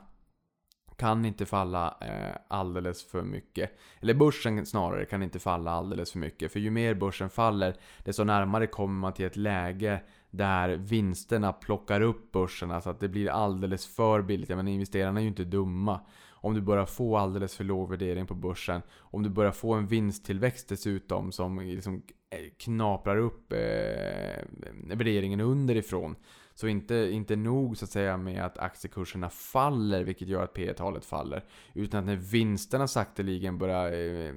[1.00, 3.72] kan inte falla eh, alldeles för mycket.
[4.00, 6.52] Eller börsen snarare kan inte falla alldeles för mycket.
[6.52, 12.02] För ju mer börsen faller, desto närmare kommer man till ett läge där vinsterna plockar
[12.02, 12.72] upp börsen.
[12.72, 14.50] Alltså att det blir alldeles för billigt.
[14.50, 16.00] Men investerarna är ju inte dumma
[16.42, 19.88] om du börjar få alldeles för låg värdering på börsen, om du börjar få en
[19.88, 24.44] vinsttillväxt dessutom som liksom eh, knaprar upp eh,
[24.84, 26.16] värderingen underifrån.
[26.60, 30.74] Så inte, inte nog så att säga med att aktiekurserna faller, vilket gör att P
[30.74, 31.44] talet faller.
[31.74, 34.34] Utan att när vinsterna sakteligen börjar eh,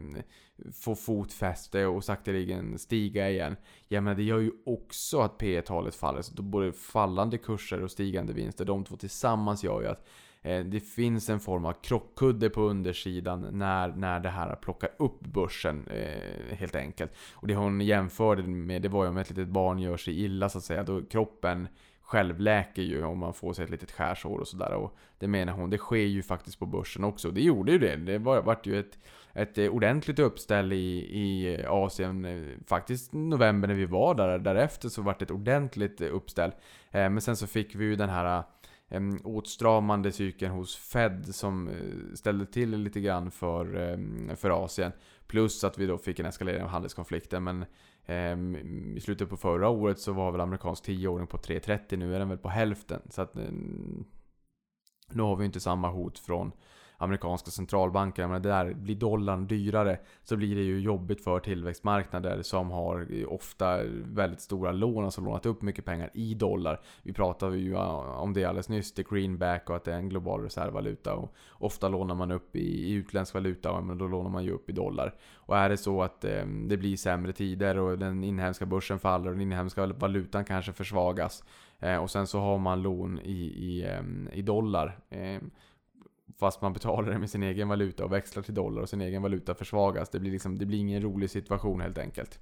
[0.73, 3.57] få fotfäste och sakteligen stiga igen.
[3.89, 6.23] Ja men det gör ju också att P talet faller.
[6.23, 10.09] Så då både fallande kurser och stigande vinster, de två tillsammans gör ju att
[10.43, 15.21] eh, det finns en form av krockkudde på undersidan när, när det här plockar upp
[15.21, 17.13] börsen eh, helt enkelt.
[17.33, 20.49] Och det hon jämförde med, det var ju om ett litet barn gör sig illa
[20.49, 21.69] så att säga, då kroppen
[22.13, 24.73] självläker ju om man får sig ett litet skärsår och sådär.
[24.73, 27.31] Och det menar hon, det sker ju faktiskt på börsen också.
[27.31, 27.97] Det gjorde ju det.
[27.97, 28.99] Det var, vart ju ett,
[29.33, 32.25] ett ordentligt uppställ i, i Asien.
[32.25, 34.39] Eh, faktiskt november när vi var där.
[34.39, 36.51] Därefter så vart det ett ordentligt uppställ.
[36.91, 38.43] Eh, men sen så fick vi ju den här
[38.89, 41.71] eh, åtstramande cykeln hos Fed som
[42.15, 43.97] ställde till det lite grann för,
[44.37, 44.93] för Asien.
[45.27, 47.45] Plus att vi då fick en eskalering av handelskonflikten.
[47.45, 47.65] Men
[48.13, 51.97] Ehm, i slutet på förra året så var väl amerikansk 10-åring på 3,30.
[51.97, 53.03] Nu är den väl på hälften.
[53.11, 54.05] Så att ehm,
[55.11, 56.53] nu har vi inte samma hot från
[57.03, 58.27] amerikanska centralbanker.
[58.27, 63.27] Men det där, blir dollarn dyrare så blir det ju jobbigt för tillväxtmarknader som har
[63.27, 66.81] ofta väldigt stora lån, och som lånat upp mycket pengar i dollar.
[67.03, 70.43] Vi pratade ju om det alldeles nyss, det greenback och att det är en global
[70.43, 71.15] reservvaluta.
[71.15, 74.71] Och ofta lånar man upp i, i utländsk valuta, men då lånar man ju upp
[74.71, 75.15] i dollar.
[75.35, 79.27] Och är det så att eh, det blir sämre tider och den inhemska börsen faller
[79.27, 81.45] och den inhemska valutan kanske försvagas.
[81.79, 84.99] Eh, och sen så har man lån i, i, eh, i dollar.
[85.11, 85.41] Eh,
[86.43, 89.23] Fast man betalar det med sin egen valuta och växlar till dollar och sin egen
[89.23, 90.11] valuta försvagas.
[90.11, 92.39] Det blir, liksom, det blir ingen rolig situation helt enkelt.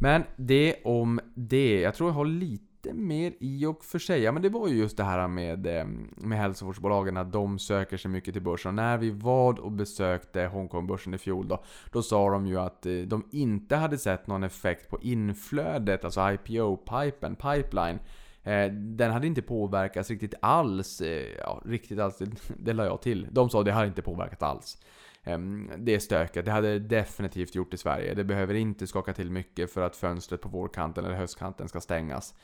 [0.00, 1.80] Men det om det.
[1.80, 4.22] Jag tror jag har lite mer i och för sig.
[4.22, 5.84] Ja, men det var ju just det här med, eh,
[6.16, 8.68] med hälsovårdsbolagen, att de söker sig mycket till börsen.
[8.68, 12.86] Och när vi var och besökte Hongkongbörsen i fjol då, då sa de ju att
[12.86, 17.98] eh, de inte hade sett någon effekt på inflödet, alltså IPO-pipen, pipeline.
[18.46, 21.00] Eh, den hade inte påverkats riktigt alls.
[21.00, 22.22] Eh, ja, riktigt alls,
[22.58, 23.28] det, la jag till.
[23.30, 24.78] De sa att det hade inte påverkat alls.
[25.24, 26.44] Ehm, det är stöket.
[26.44, 28.14] Det hade det definitivt gjort i Sverige.
[28.14, 32.34] Det behöver inte skaka till mycket för att fönstret på vårkanten eller höstkanten ska stängas.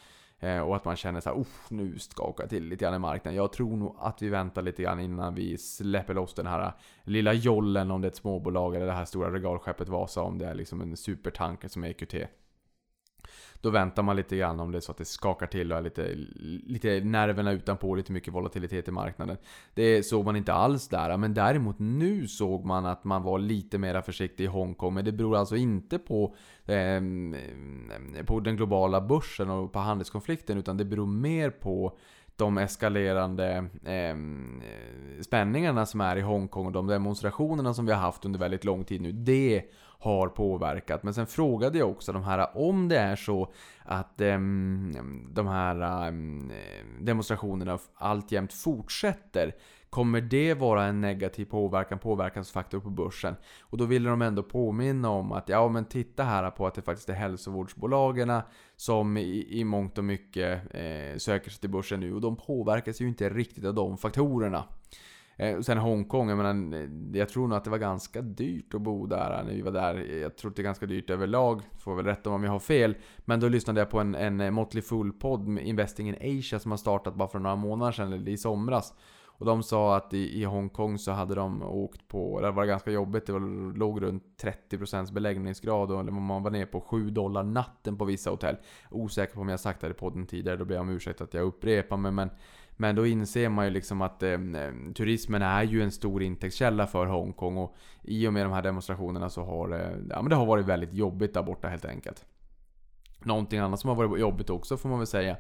[0.41, 3.37] Eh, och att man känner så här, "Uff, nu skakar till lite grann i marknaden.
[3.37, 6.73] Jag tror nog att vi väntar lite grann innan vi släpper loss den här
[7.05, 10.47] lilla jollen om det är ett småbolag eller det här stora regalskeppet Vasa om det
[10.47, 12.15] är liksom en supertanker som är EQT.
[13.63, 15.83] Då väntar man lite grann om det är så att det skakar till och är
[15.83, 16.15] lite,
[16.67, 19.37] lite nerverna utanpå, lite mycket volatilitet i marknaden.
[19.75, 23.79] Det såg man inte alls där, men däremot nu såg man att man var lite
[23.79, 24.95] mer försiktig i Hongkong.
[24.95, 26.35] Men det beror alltså inte på,
[26.67, 27.01] eh,
[28.27, 31.99] på den globala börsen och på handelskonflikten, utan det beror mer på
[32.37, 34.17] de eskalerande eh,
[35.23, 38.85] spänningarna som är i Hongkong och de demonstrationerna som vi har haft under väldigt lång
[38.85, 39.13] tid nu.
[39.13, 39.63] Det
[40.03, 41.03] har påverkat.
[41.03, 43.53] Men sen frågade jag också de här om det är så
[43.85, 46.53] att ehm, de här ehm,
[47.01, 49.55] demonstrationerna alltjämt fortsätter.
[49.91, 53.37] Kommer det vara en negativ påverkan, påverkansfaktor på börsen?
[53.61, 56.83] Och då ville de ändå påminna om att, ja men titta här på att det
[56.83, 58.41] faktiskt är hälsovårdsbolagen
[58.77, 62.15] som i, i mångt och mycket eh, söker sig till börsen nu.
[62.15, 64.65] Och de påverkas ju inte riktigt av de faktorerna.
[65.43, 68.81] Eh, sen Hongkong, jag menar, eh, jag tror nog att det var ganska dyrt att
[68.81, 69.95] bo där eh, när vi var där.
[69.95, 72.59] Eh, jag tror att det är ganska dyrt överlag, får väl rätta om jag har
[72.59, 72.95] fel.
[73.19, 76.79] Men då lyssnade jag på en, en Motley Fool-podd med Investing in Asia som har
[76.79, 78.95] startat bara för några månader sedan, eller i somras.
[79.43, 82.91] Och de sa att i, i Hongkong så hade de åkt på, det var ganska
[82.91, 84.25] jobbigt, det var, låg runt
[84.71, 88.57] 30% beläggningsgrad och man var ner på 7 dollar natten på vissa hotell.
[88.91, 91.35] Osäker på om jag sagt det i podden tidigare, då ber jag om ursäkt att
[91.35, 92.31] jag upprepar mig men
[92.77, 94.39] men då inser man ju liksom att eh,
[94.95, 99.31] turismen är ju en stor intäktskälla för Hongkong och i och med de här demonstrationerna
[99.31, 102.25] så har det, ja, men det har varit väldigt jobbigt där borta helt enkelt.
[103.19, 105.37] Någonting annat som har varit jobbigt också får man väl säga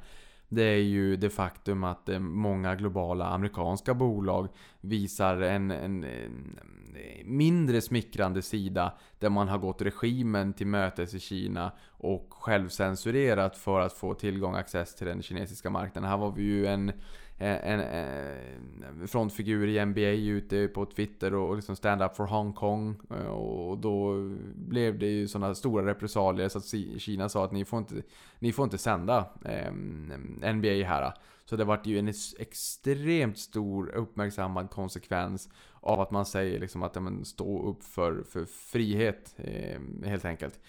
[0.55, 4.49] det är ju det faktum att eh, många globala amerikanska bolag
[4.81, 6.59] visar en, en, en,
[6.95, 13.57] eh, mindre smickrande sida där man har gått regimen till mötes i Kina och självcensurerat
[13.57, 16.11] för att få tillgång och access till den kinesiska marknaden.
[16.11, 16.93] Här var vi ju en,
[17.43, 22.97] Eh, en, en frontfigur i NBA ute på Twitter och liksom stand up for Hongkong'
[23.11, 24.15] eh, Och då
[24.55, 28.03] blev det ju sådana stora repressalier så att Kina sa att ni får inte,
[28.39, 29.27] ni får inte sända
[30.55, 31.13] NBA här.
[31.45, 35.49] Så det vart ju en extremt stor uppmärksammad konsekvens
[35.81, 40.61] av att man säger liksom att man står upp för, för frihet eh, helt enkelt.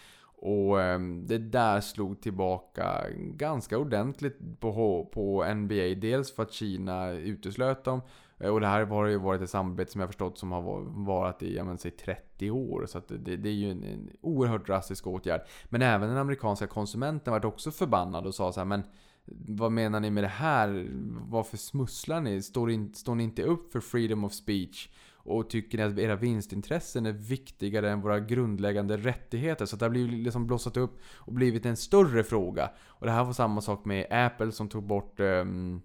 [0.46, 5.96] Och ehm, det där slog tillbaka ganska ordentligt på, på NBA.
[6.02, 8.02] Dels för att Kina uteslöt dem.
[8.38, 10.62] Eh, och det här har ju varit ett samarbete som jag förstått som har
[11.06, 12.86] varit i, jag menar, säg 30 år.
[12.86, 15.42] Så att det, det är ju en, en oerhört drastisk åtgärd.
[15.66, 18.84] Men även den amerikanska konsumenten vart också förbannad och sa så här, men
[19.48, 20.88] vad menar ni med det här?
[21.30, 22.42] Varför smusslar ni?
[22.42, 24.90] Står, in, står ni inte upp för freedom of speech?
[25.26, 29.66] Och tycker ni att era vinstintressen är viktigare än våra grundläggande rättigheter?
[29.66, 32.70] Så det har blivit liksom blossat upp och blivit en större fråga.
[32.86, 35.82] Och det här var samma sak med Apple som tog bort um,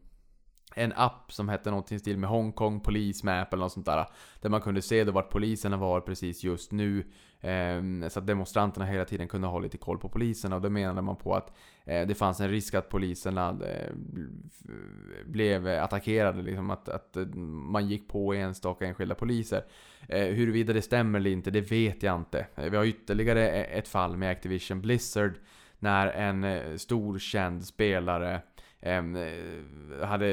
[0.78, 4.06] en app som hette någonting i stil med Hongkong Police Map eller något sånt där.
[4.40, 7.04] Där man kunde se då vart poliserna var precis just nu.
[7.40, 10.56] Eh, så att demonstranterna hela tiden kunde ha lite koll på poliserna.
[10.56, 11.52] Och då menade man på att
[11.84, 13.92] eh, det fanns en risk att poliserna eh,
[15.26, 16.42] blev attackerade.
[16.42, 19.64] Liksom att, att eh, man gick på enstaka enskilda poliser.
[20.08, 22.46] Eh, huruvida det stämmer eller inte, det vet jag inte.
[22.54, 25.32] Vi har ytterligare e-, ett fall med Activision Blizzard.
[25.78, 28.40] När en eh, stor känd spelare eh,
[28.80, 30.26] Ehm, eh, hade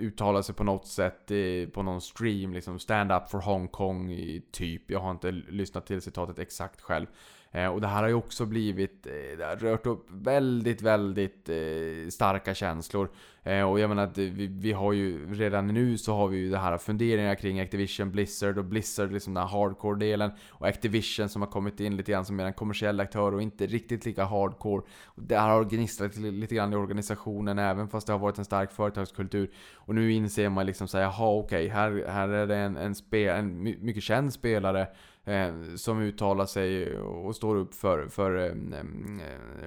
[0.00, 1.30] uttalat sig på något sätt
[1.72, 4.18] på någon stream, liksom stand up for Hongkong
[4.50, 4.90] typ.
[4.90, 7.06] Jag har inte lyssnat till citatet exakt själv.
[7.56, 11.48] Eh, och det här har ju också blivit, eh, det har rört upp väldigt, väldigt
[11.48, 13.10] eh, starka känslor.
[13.46, 16.50] Eh, och jag menar att vi, vi, har ju redan nu så har vi ju
[16.50, 20.30] det här funderingar kring Activision, Blizzard och Blizzard, liksom den här hardcore-delen.
[20.48, 24.06] Och Activision som har kommit in lite grann som en kommersiell aktör och inte riktigt
[24.06, 24.82] lika hardcore.
[25.04, 28.44] Och det här har gnisslat lite grann i organisationen även fast det har varit en
[28.44, 29.50] stark företagskultur.
[29.74, 32.94] Och nu inser man liksom såhär, jaha okej, okay, här, här är det en, en,
[32.94, 34.86] spe, en mycket känd spelare
[35.26, 39.20] eh, som uttalar sig och står upp för, för eh, mm,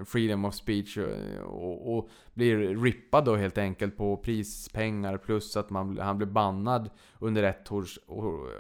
[0.05, 0.97] freedom of speech
[1.45, 6.89] och, och, blir rippad då helt enkelt på prispengar plus att man, han blir bannad
[7.19, 7.99] under ett års,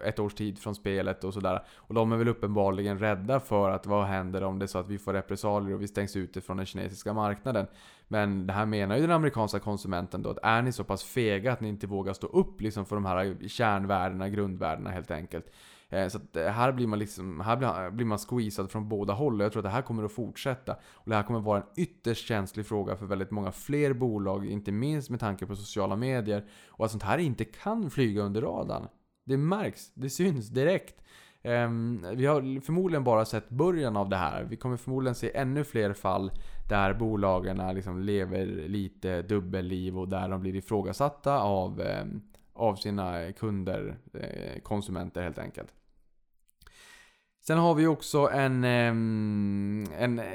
[0.05, 1.63] ett års tid från spelet och sådär.
[1.75, 4.89] Och de är väl uppenbarligen rädda för att vad händer om det är så att
[4.89, 7.67] vi får repressalier och vi stängs ute från den kinesiska marknaden.
[8.07, 11.53] Men det här menar ju den amerikanska konsumenten då att är ni så pass fega
[11.53, 15.45] att ni inte vågar stå upp liksom för de här kärnvärdena, grundvärdena helt enkelt.
[15.89, 19.13] Eh, så att eh, här blir man liksom, här blir eh, man squeezad från båda
[19.13, 19.39] håll.
[19.39, 20.75] Jag tror att det här kommer att fortsätta.
[20.93, 24.45] Och det här kommer att vara en ytterst känslig fråga för väldigt många fler bolag,
[24.45, 26.45] inte minst med tanke på sociala medier.
[26.67, 28.87] Och att sånt här inte kan flyga under radarn.
[29.25, 31.01] Det märks, det syns direkt.
[31.41, 34.43] Ehm, vi har förmodligen bara sett början av det här.
[34.43, 36.31] Vi kommer förmodligen se ännu fler fall
[36.69, 42.21] där bolagen liksom lever lite dubbelliv och där de blir ifrågasatta av, ehm,
[42.53, 43.97] av sina kunder,
[44.63, 45.73] konsumenter helt enkelt.
[47.49, 50.25] Sen har vi också en, ehm, en eh,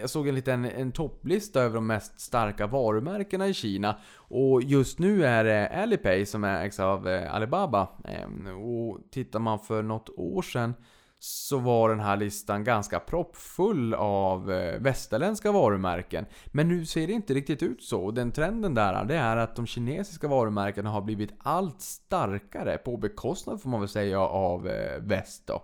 [0.00, 3.96] jag såg en liten en topplista över de mest starka varumärkena i Kina.
[4.16, 7.88] Och just nu är det Alipay som ägs av eh, Alibaba.
[8.04, 10.74] Ehm, och tittar man för något år sedan
[11.18, 16.26] så var den här listan ganska proppfull av eh, västerländska varumärken.
[16.46, 18.00] Men nu ser det inte riktigt ut så.
[18.00, 22.96] Och den trenden där, det är att de kinesiska varumärkena har blivit allt starkare på
[22.96, 24.62] bekostnad får man väl säga av
[25.00, 25.62] väst då.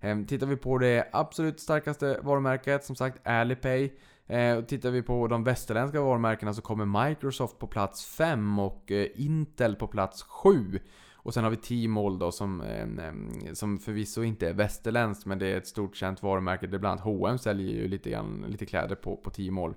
[0.00, 3.92] Eh, tittar vi på det absolut starkaste varumärket, som sagt Alipay.
[4.26, 9.06] Eh, tittar vi på de västerländska varumärkena så kommer Microsoft på plats 5 och eh,
[9.14, 10.80] Intel på plats 7.
[11.14, 15.38] Och sen har vi Tmall då som, eh, mm, som förvisso inte är västerländskt men
[15.38, 16.66] det är ett stort känt varumärke.
[16.66, 19.74] Det är bland annat H&M säljer ju lite, grann, lite kläder på, på Tmall.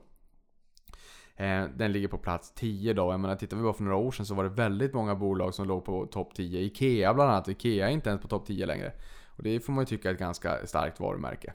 [1.76, 3.12] Den ligger på plats 10 då.
[3.12, 5.54] Jag menar, tittar vi bara för några år sedan så var det väldigt många bolag
[5.54, 6.60] som låg på topp 10.
[6.60, 7.48] Ikea bland annat.
[7.48, 8.94] Ikea är inte ens på topp 10 längre.
[9.36, 11.54] Och det får man ju tycka är ett ganska starkt varumärke.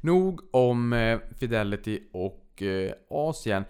[0.00, 3.64] Nog om eh, Fidelity och eh, Asien.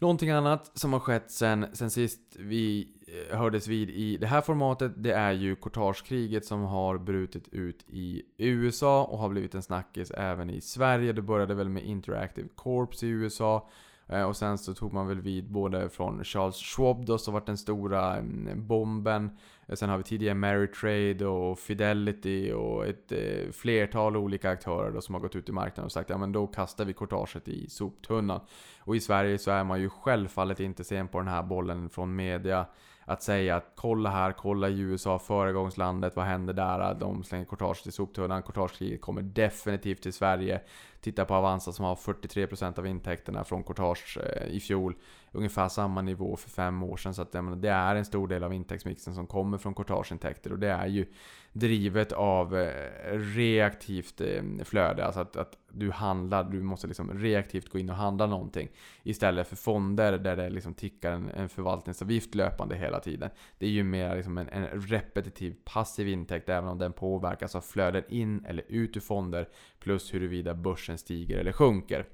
[0.00, 2.88] Någonting annat som har skett sen, sen sist vi
[3.30, 7.84] eh, hördes vid i det här formatet, det är ju kortagekriget som har brutit ut
[7.88, 11.12] i USA och har blivit en snackis även i Sverige.
[11.12, 13.68] Det började väl med Interactive Corps i USA.
[14.06, 17.46] Eh, och sen så tog man väl vid både från Charles Schwab då som vart
[17.46, 19.30] den stora mm, bomben
[19.66, 25.00] eh, Sen har vi tidigare Meritrade och Fidelity och ett eh, flertal olika aktörer då
[25.00, 27.70] som har gått ut i marknaden och sagt ja men då kastar vi kortaget i
[27.70, 28.40] soptunnan.
[28.80, 32.16] Och i Sverige så är man ju självfallet inte sen på den här bollen från
[32.16, 32.66] media
[33.04, 36.94] att säga att kolla här, kolla i USA, föregångslandet, vad händer där?
[36.94, 40.60] De slänger courtage i soptunnan, courtagekriget kommer definitivt till Sverige.
[41.00, 44.94] Titta på Avanza som har 43% av intäkterna från courtage eh, i fjol.
[45.32, 47.14] Ungefär samma nivå för fem år sedan.
[47.14, 50.52] Så att, menar, det är en stor del av intäktsmixen som kommer från courtageintäkter.
[50.52, 51.06] Och det är ju
[51.54, 55.04] drivet av eh, reaktivt eh, flöde.
[55.04, 58.68] Alltså att, att du handlar, du måste liksom reaktivt gå in och handla någonting.
[59.02, 63.30] Istället för fonder där det liksom tickar en, en förvaltningsavgift löpande hela tiden.
[63.58, 67.60] Det är ju mer liksom en, en repetitiv passiv intäkt även om den påverkas av
[67.60, 69.48] flöden in eller ut ur fonder.
[69.78, 72.06] Plus huruvida börsen stiger eller sjunker.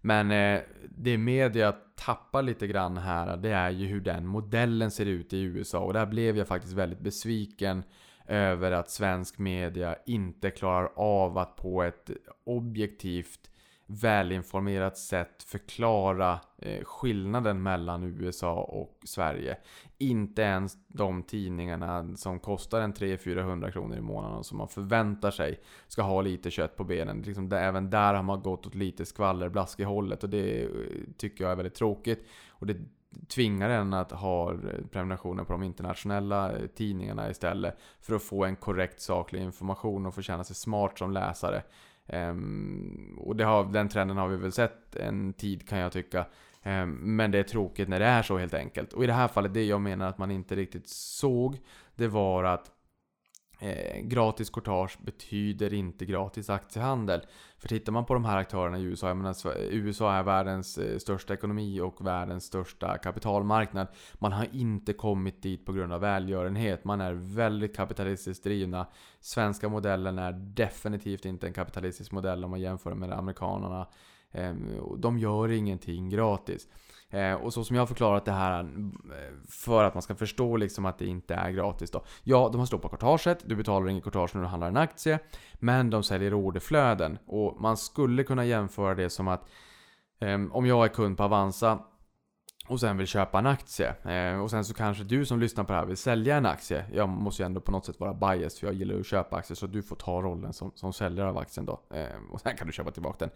[0.00, 5.06] Men eh, det media tappar lite grann här, det är ju hur den modellen ser
[5.06, 5.78] ut i USA.
[5.78, 7.82] Och där blev jag faktiskt väldigt besviken
[8.30, 12.10] över att svensk media inte klarar av att på ett
[12.44, 13.50] objektivt
[13.86, 19.56] välinformerat sätt förklara eh, skillnaden mellan USA och Sverige.
[19.98, 25.30] Inte ens de tidningarna som kostar en 300-400 kronor i månaden och som man förväntar
[25.30, 27.22] sig ska ha lite kött på benen.
[27.22, 30.70] Liksom där, även där har man gått åt lite skvallerblask i hållet och det eh,
[31.16, 32.26] tycker jag är väldigt tråkigt.
[32.48, 32.76] Och det
[33.28, 34.58] tvingar en att ha eh,
[34.90, 37.78] prenumerationer på de internationella eh, tidningarna istället.
[38.00, 41.62] För att få en korrekt saklig information och få känna sig smart som läsare.
[42.06, 46.26] Um, och det har, den trenden har vi väl sett en tid kan jag tycka.
[46.62, 48.92] Um, men det är tråkigt när det är så helt enkelt.
[48.92, 51.58] Och i det här fallet, det jag menar att man inte riktigt såg,
[51.94, 52.70] det var att
[53.62, 57.20] Eh, gratis courtage betyder inte gratis aktiehandel.
[57.58, 60.98] För tittar man på de här aktörerna i USA, jag menar, USA är världens eh,
[60.98, 63.86] största ekonomi och världens största kapitalmarknad.
[64.14, 66.84] Man har inte kommit dit på grund av välgörenhet.
[66.84, 68.86] Man är väldigt kapitalistiskt drivna.
[69.20, 73.86] Svenska modellen är definitivt inte en kapitalistisk modell om man jämför med amerikanerna.
[74.32, 74.54] Eh,
[74.98, 76.68] de gör ingenting gratis.
[77.10, 80.56] Eh, och så som jag har förklarat det här eh, för att man ska förstå
[80.56, 82.04] liksom att det inte är gratis då.
[82.22, 85.18] Ja, de har sloppat kortaget, du betalar inget kortage när du handlar en aktie.
[85.54, 87.18] Men de säljer orderflöden.
[87.26, 89.48] Och man skulle kunna jämföra det som att
[90.20, 91.78] eh, om jag är kund på Avanza
[92.70, 93.94] och sen vill köpa en aktie.
[94.04, 96.84] Eh, och sen så kanske du som lyssnar på det här vill sälja en aktie.
[96.92, 99.36] Jag måste ju ändå på något sätt vara biased för jag gillar ju att köpa
[99.36, 101.80] aktier så du får ta rollen som, som säljare av aktien då.
[101.94, 103.30] Eh, och sen kan du köpa tillbaka den.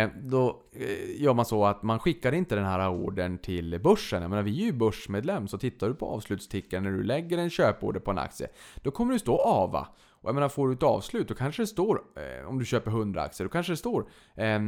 [0.00, 4.22] Eh, då eh, gör man så att man skickar inte den här ordern till börsen.
[4.22, 7.50] Jag menar vi är ju börsmedlem så tittar du på avslutstickaren när du lägger en
[7.50, 8.48] köporder på en aktie.
[8.82, 9.88] Då kommer det stå AVA.
[10.26, 12.90] Och jag menar, får du ett avslut, då kanske det står, eh, om du köper
[12.90, 14.60] 100 aktier, då kanske det står eh,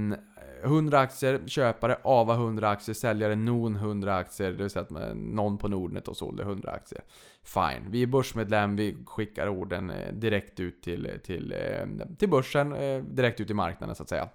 [0.65, 4.51] 100 aktier, köpare, AVA 100 aktier, säljare, NON 100 aktier.
[4.51, 7.03] Det vill säga att någon på Nordnet och sålde 100 aktier.
[7.43, 12.73] Fine, vi är börsmedlem, vi skickar orden eh, direkt ut till, till, eh, till börsen,
[12.73, 14.29] eh, direkt ut i marknaden så att säga.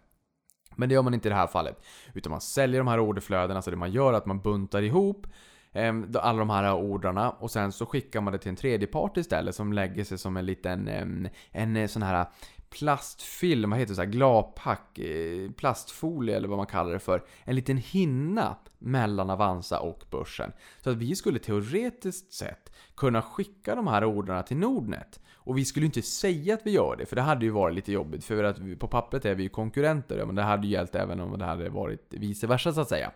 [0.75, 1.85] Men det gör man inte i det här fallet.
[2.13, 5.27] Utan man säljer de här orderflödena, så det man gör är att man buntar ihop
[5.73, 9.55] Ehm, alla de här ordrarna och sen så skickar man det till en tredjepart istället
[9.55, 12.25] som lägger sig som en liten ehm, en eh, sån här
[12.69, 17.23] plastfilm, vad heter det, så här, glapack, eh, plastfolie eller vad man kallar det för.
[17.43, 20.51] En liten hinna mellan Avanza och börsen.
[20.81, 25.19] Så att vi skulle teoretiskt sett kunna skicka de här ordrarna till Nordnet.
[25.33, 27.91] Och vi skulle inte säga att vi gör det, för det hade ju varit lite
[27.91, 28.25] jobbigt.
[28.25, 31.19] För att vi, på pappret är vi ju konkurrenter, men det hade ju gällt även
[31.19, 33.11] om det hade varit vice versa så att säga.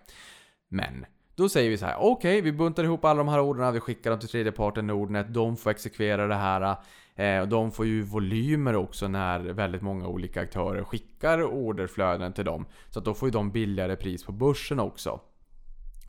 [0.69, 1.05] Men
[1.37, 3.79] då säger vi så här: okej, okay, vi buntar ihop alla de här orden, vi
[3.79, 6.75] skickar dem till tredje parten Nordnet, de får exekvera det här.
[7.15, 12.45] Eh, och de får ju volymer också när väldigt många olika aktörer skickar orderflöden till
[12.45, 12.65] dem.
[12.89, 15.19] Så att då får ju de billigare pris på börsen också.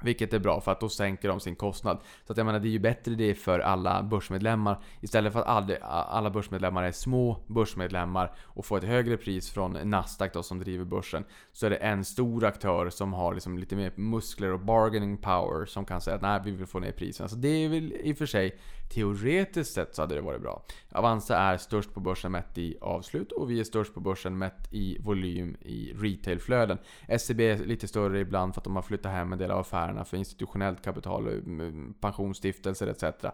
[0.02, 1.98] Vilket är bra för att då sänker de sin kostnad.
[2.26, 4.78] Så att jag menar, det är ju bättre det för alla börsmedlemmar.
[5.00, 10.32] Istället för att alla börsmedlemmar är små börsmedlemmar och får ett högre pris från Nasdaq
[10.32, 11.24] då, som driver börsen.
[11.52, 15.66] Så är det en stor aktör som har liksom lite mer muskler och bargaining power
[15.66, 17.28] som kan säga att nej, vi vill få ner priserna.
[17.28, 20.62] Så det är väl i och för sig Teoretiskt sett så hade det varit bra.
[20.92, 24.68] Avanza är störst på börsen mätt i avslut och vi är störst på börsen mätt
[24.70, 26.78] i volym i retailflöden.
[27.18, 30.04] SEB är lite större ibland för att de har flyttat hem en del av affärerna
[30.04, 33.24] för institutionellt kapital, eh, pensionsstiftelser etc.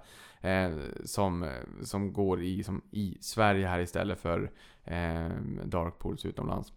[0.40, 0.70] Eh,
[1.05, 1.50] som, eh,
[1.82, 4.50] som går i, som i Sverige här istället för
[4.84, 5.28] eh,
[5.64, 6.72] dark pools utomlands.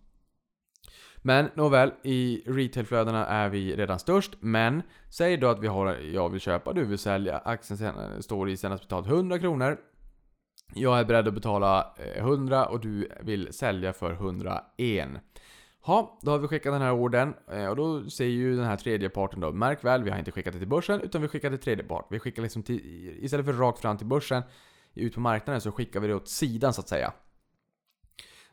[1.21, 4.31] Men nåväl, i retailflödena är vi redan störst.
[4.39, 7.37] Men säg då att vi har, jag vill köpa, du vill sälja.
[7.37, 9.77] Aktien eh, står i senast betalt 100 kronor.
[10.73, 15.09] Jag är beredd att betala eh, 100 och du vill sälja för 101.
[15.87, 18.77] Ja, då har vi skickat den här orden eh, och då säger ju den här
[18.77, 21.49] tredje parten då Märk väl, vi har inte skickat det till börsen utan vi skickar
[21.49, 22.07] till tredje part.
[22.09, 22.79] Vi skickar liksom till,
[23.23, 24.43] istället för rakt fram till börsen
[24.93, 27.13] ut på marknaden så skickar vi det åt sidan så att säga.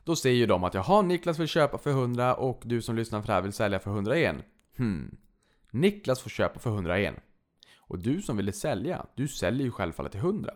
[0.05, 3.21] Då säger ju de att jaha, Niklas vill köpa för 100 och du som lyssnar
[3.21, 4.37] för det här vill sälja för 101.
[4.77, 5.17] Hmm.
[5.71, 7.15] Niklas får köpa för 101.
[7.79, 10.53] Och du som ville sälja, du säljer ju självfallet till 100.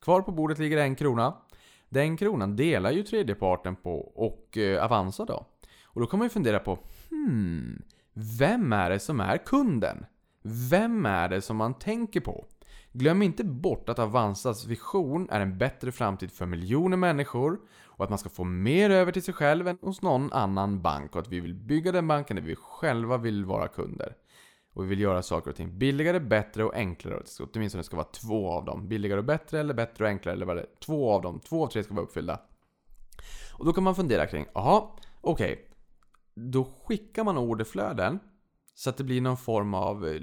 [0.00, 1.36] Kvar på bordet ligger en krona.
[1.88, 5.46] Den kronan delar ju tredjeparten på och eh, Avanza då.
[5.84, 6.78] Och då kan man ju fundera på,
[7.10, 7.82] hmm,
[8.12, 10.06] vem är det som är kunden?
[10.42, 12.46] Vem är det som man tänker på?
[12.92, 17.58] Glöm inte bort att Avanzas vision är en bättre framtid för miljoner människor
[17.96, 21.14] och att man ska få mer över till sig själv än hos någon annan bank
[21.14, 24.16] och att vi vill bygga den banken där vi själva vill vara kunder.
[24.72, 27.22] Och vi vill göra saker och ting billigare, bättre och enklare.
[27.40, 28.88] Åtminstone det ska vara två av dem.
[28.88, 30.68] Billigare och bättre eller bättre och enklare eller vad det är.
[30.80, 31.40] Två av dem.
[31.40, 32.40] Två av tre ska vara uppfyllda.
[33.58, 34.82] Och då kan man fundera kring, jaha,
[35.20, 35.52] okej.
[35.52, 35.64] Okay.
[36.34, 38.18] Då skickar man orderflöden
[38.74, 40.20] så att det blir någon form av eh,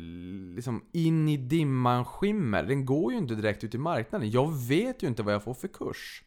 [0.55, 2.63] liksom in i dimman skimmer.
[2.63, 4.31] Den går ju inte direkt ut i marknaden.
[4.31, 6.23] Jag vet ju inte vad jag får för kurs.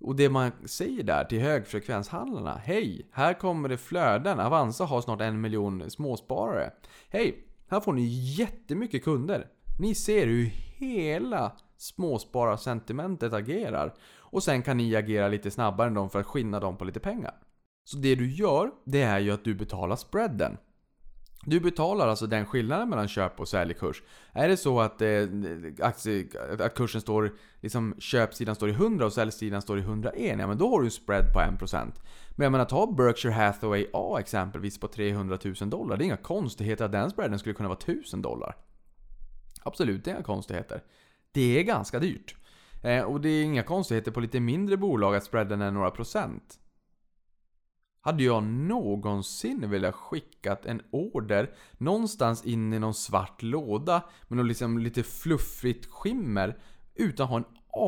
[0.00, 2.60] Och det man säger där till högfrekvenshandlarna.
[2.64, 4.40] Hej, här kommer det flöden.
[4.40, 6.70] Avanza har snart en miljon småsparare.
[7.10, 8.06] Hej, här får ni
[8.38, 9.46] jättemycket kunder.
[9.78, 10.44] Ni ser hur
[10.78, 13.94] hela småspararsentimentet agerar.
[14.18, 17.00] Och sen kan ni agera lite snabbare än dem för att skinna dem på lite
[17.00, 17.34] pengar.
[17.84, 20.56] Så det du gör, det är ju att du betalar spreaden.
[21.44, 24.02] Du betalar alltså den skillnaden mellan köp och säljkurs.
[24.32, 25.26] Är det så att, eh,
[25.80, 26.26] aktie,
[26.60, 30.58] att kursen står, liksom köpsidan står i 100 och säljsidan står i 101, ja men
[30.58, 32.00] då har du en spread på 1%.
[32.30, 35.96] Men jag menar, ta Berkshire Hathaway A exempelvis på 300 000 dollar.
[35.96, 38.56] Det är inga konstigheter att den spreaden skulle kunna vara 1000 dollar.
[39.62, 40.82] Absolut, det är inga konstigheter.
[41.32, 42.36] Det är ganska dyrt.
[42.82, 46.58] Eh, och det är inga konstigheter på lite mindre bolag att spreaden är några procent.
[48.08, 54.46] Hade jag någonsin velat skickat en order någonstans in i någon svart låda med något
[54.46, 56.58] liksom lite fluffigt skimmer
[56.94, 57.44] utan att ha en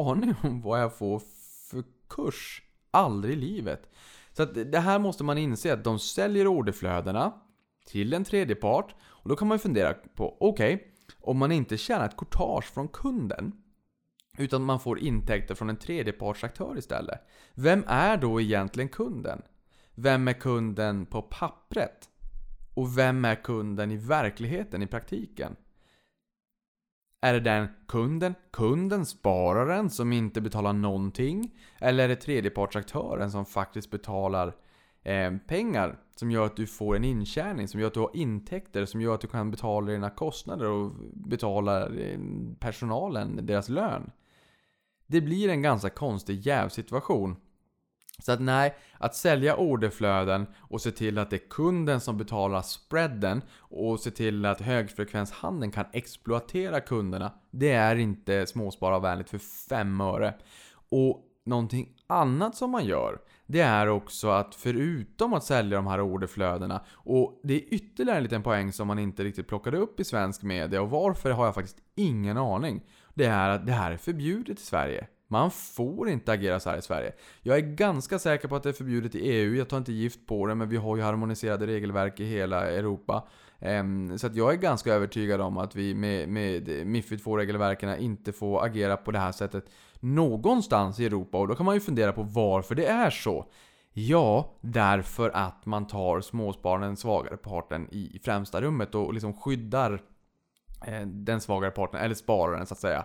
[0.08, 1.22] aning om vad jag får
[1.70, 2.62] för kurs?
[2.90, 3.90] Aldrig i livet.
[4.32, 7.32] Så att det här måste man inse att de säljer orderflödena
[7.86, 10.86] till en tredje part och då kan man ju fundera på, okej, okay,
[11.20, 13.52] om man inte tjänar ett courtage från kunden
[14.38, 17.20] utan man får intäkter från en tredjepartsaktör istället.
[17.54, 19.42] Vem är då egentligen kunden?
[19.95, 22.09] Vem är kunden på pappret?
[22.74, 25.57] Och vem är kunden i verkligheten, i praktiken?
[27.20, 31.59] Är det den kunden, kunden, spararen som inte betalar någonting?
[31.78, 34.57] Eller är det tredjepartsaktören som faktiskt betalar
[35.03, 38.84] eh, pengar som gör att du får en intjäning, som gör att du har intäkter,
[38.84, 42.18] som gör att du kan betala dina kostnader och betala eh,
[42.59, 44.11] personalen deras lön?
[45.07, 47.36] Det blir en ganska konstig jävsituation.
[48.20, 52.62] Så att nej, att sälja orderflöden och se till att det är kunden som betalar
[52.62, 57.32] spreaden och se till att högfrekvenshandeln kan exploatera kunderna.
[57.50, 60.34] Det är inte småspararvänligt för fem öre.
[60.90, 66.00] Och någonting annat som man gör, det är också att förutom att sälja de här
[66.00, 70.04] orderflödena, och det är ytterligare en liten poäng som man inte riktigt plockade upp i
[70.04, 72.82] svensk media, och varför har jag faktiskt ingen aning.
[73.14, 75.06] Det är att det här är förbjudet i Sverige.
[75.33, 77.12] Man får inte agera så här i Sverige.
[77.43, 80.26] Jag är ganska säker på att det är förbjudet i EU, jag tar inte gift
[80.26, 83.28] på det, men vi har ju harmoniserade regelverk i hela Europa.
[83.59, 88.33] Ehm, så att jag är ganska övertygad om att vi med, med Mifid 2-regelverken inte
[88.33, 89.64] får agera på det här sättet
[90.01, 91.39] någonstans i Europa.
[91.39, 93.47] Och då kan man ju fundera på varför det är så.
[93.93, 100.03] Ja, därför att man tar småspararen, den svagare parten, i främsta rummet och liksom skyddar
[100.87, 103.05] eh, den svagare parten, eller spararen så att säga.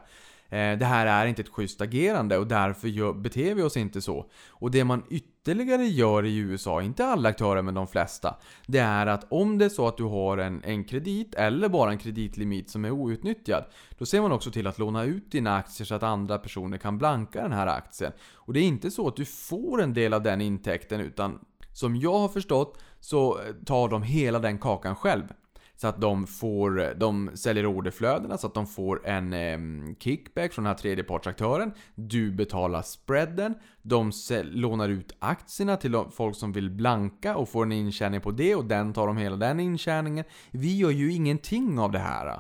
[0.50, 4.26] Eh, det här är inte ett schysst agerande och därför beter vi oss inte så.
[4.50, 8.36] Och det man ytterligare gör i USA, inte alla aktörer men de flesta,
[8.68, 11.92] det är att om det är så att du har en, en kredit eller bara
[11.92, 13.66] en kreditlimit som är outnyttjad,
[13.98, 16.98] då ser man också till att låna ut dina aktier så att andra personer kan
[16.98, 18.12] blanka den här aktien.
[18.34, 21.40] Och det är inte så att du får en del av den intäkten utan
[21.74, 25.24] som jag har förstått så tar de hela den kakan själv.
[25.76, 30.64] Så att de får, de säljer orderflödena så att de får en eh, kickback från
[30.64, 31.72] den här tredjepartsaktören.
[31.96, 33.56] Du betalar spreaden.
[33.82, 34.12] De
[34.44, 38.66] lånar ut aktierna till folk som vill blanka och får en intjäning på det och
[38.66, 40.26] den tar de hela den intjäningen.
[40.52, 42.40] Vi gör ju ingenting av det här.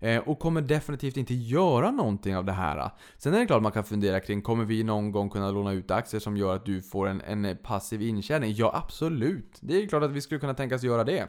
[0.00, 2.90] Eh, och kommer definitivt inte göra någonting av det här.
[3.16, 5.90] Sen är det klart man kan fundera kring, kommer vi någon gång kunna låna ut
[5.90, 8.52] aktier som gör att du får en, en passiv intjäning?
[8.52, 9.58] Ja, absolut.
[9.60, 11.28] Det är klart att vi skulle kunna tänkas göra det.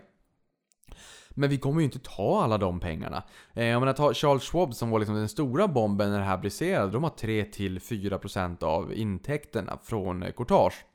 [1.39, 3.23] Men vi kommer ju inte ta alla de pengarna.
[3.53, 6.37] Eh, jag menar, ta Charles Schwab som var liksom den stora bomben när det här
[6.37, 6.91] briserade.
[6.91, 10.85] De har 3-4% av intäkterna från eh, courtage.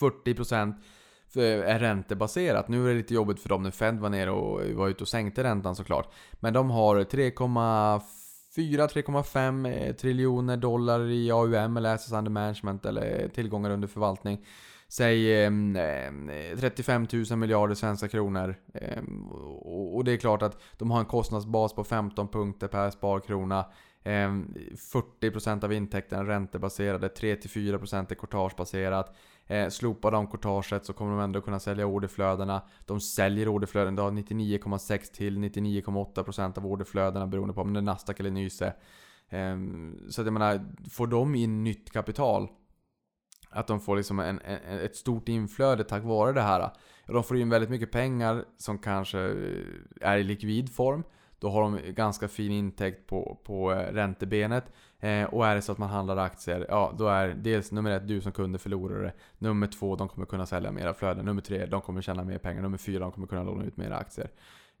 [0.00, 0.74] 40%
[1.36, 2.68] eh, är räntebaserat.
[2.68, 5.04] Nu är det lite jobbigt för dem när Fed var nere och eh, var ute
[5.04, 6.12] och sänkte räntan såklart.
[6.32, 13.88] Men de har 3,4-3,5 triljoner dollar i AUM eller Assets Under Management eller tillgångar under
[13.88, 14.44] förvaltning
[14.96, 18.56] säg ehm, eh, 35 000 miljarder svenska kronor.
[18.74, 19.02] Eh,
[19.94, 23.66] och det är klart att de har en kostnadsbas på 15 punkter per sparkrona.
[24.02, 24.32] Eh,
[24.76, 29.16] 40% av intäkterna är räntebaserade, 3-4% är courtagebaserat.
[29.46, 32.62] Eh, slopar de courtaget så kommer de ändå kunna sälja orderflödena.
[32.86, 37.82] De säljer orderflöden, de har 99,6 till 99,8% av orderflödena beroende på om det är
[37.82, 38.74] Nasdaq eller Nyse.
[39.28, 39.56] Eh,
[40.10, 42.48] så att jag menar, får de in nytt kapital
[43.54, 46.70] att de får liksom en, en, ett stort inflöde tack vare det här.
[47.06, 51.02] De får in väldigt mycket pengar som kanske eh, är i likvid form.
[51.38, 54.64] Då har de ganska fin intäkt på, på eh, räntebenet.
[55.00, 58.08] Eh, och är det så att man handlar aktier, ja då är dels nummer ett,
[58.08, 59.12] du som kunde förlorare.
[59.38, 61.24] Nummer två, de kommer kunna sälja mera flöden.
[61.24, 62.62] Nummer tre, de kommer tjäna mer pengar.
[62.62, 64.30] Nummer fyra, de kommer kunna låna ut mera aktier.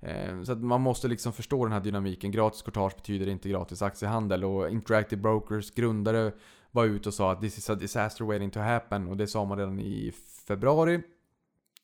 [0.00, 2.30] Eh, så att man måste liksom förstå den här dynamiken.
[2.30, 4.44] Gratis courtage betyder inte gratis aktiehandel.
[4.44, 6.32] Och Interactive Brokers grundare
[6.74, 9.08] var ute och sa att this is a disaster waiting to happen.
[9.08, 10.12] Och det sa man redan i
[10.46, 11.02] februari.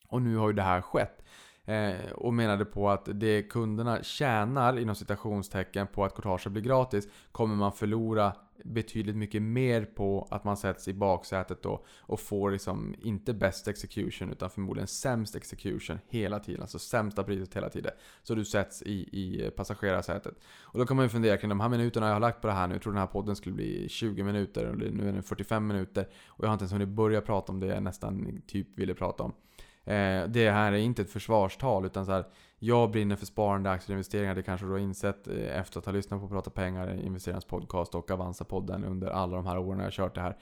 [0.09, 1.25] Och nu har ju det här skett.
[1.65, 7.09] Eh, och menade på att det kunderna tjänar inom citationstecken på att courtaget blir gratis
[7.33, 8.33] kommer man förlora
[8.65, 13.69] betydligt mycket mer på att man sätts i baksätet då och får liksom inte best
[13.69, 16.63] execution utan förmodligen sämst execution hela tiden.
[16.63, 17.93] Alltså sämsta priset hela tiden.
[18.23, 20.35] Så du sätts i, i passagerarsätet.
[20.61, 22.53] Och då kan man ju fundera kring de här minuterna jag har lagt på det
[22.53, 22.75] här nu.
[22.75, 26.09] Jag tror den här podden skulle bli 20 minuter och nu är den 45 minuter.
[26.27, 29.23] Och jag har inte ens hunnit börja prata om det jag nästan typ ville prata
[29.23, 29.33] om.
[29.85, 32.25] Eh, det här är inte ett försvarstal utan så här,
[32.63, 34.35] jag brinner för sparande, aktier och investeringar.
[34.35, 37.95] Det kanske du har insett eh, efter att ha lyssnat på Prata Pengar, Investerarnas podcast
[37.95, 40.37] och Avanza-podden under alla de här åren jag har kört det här.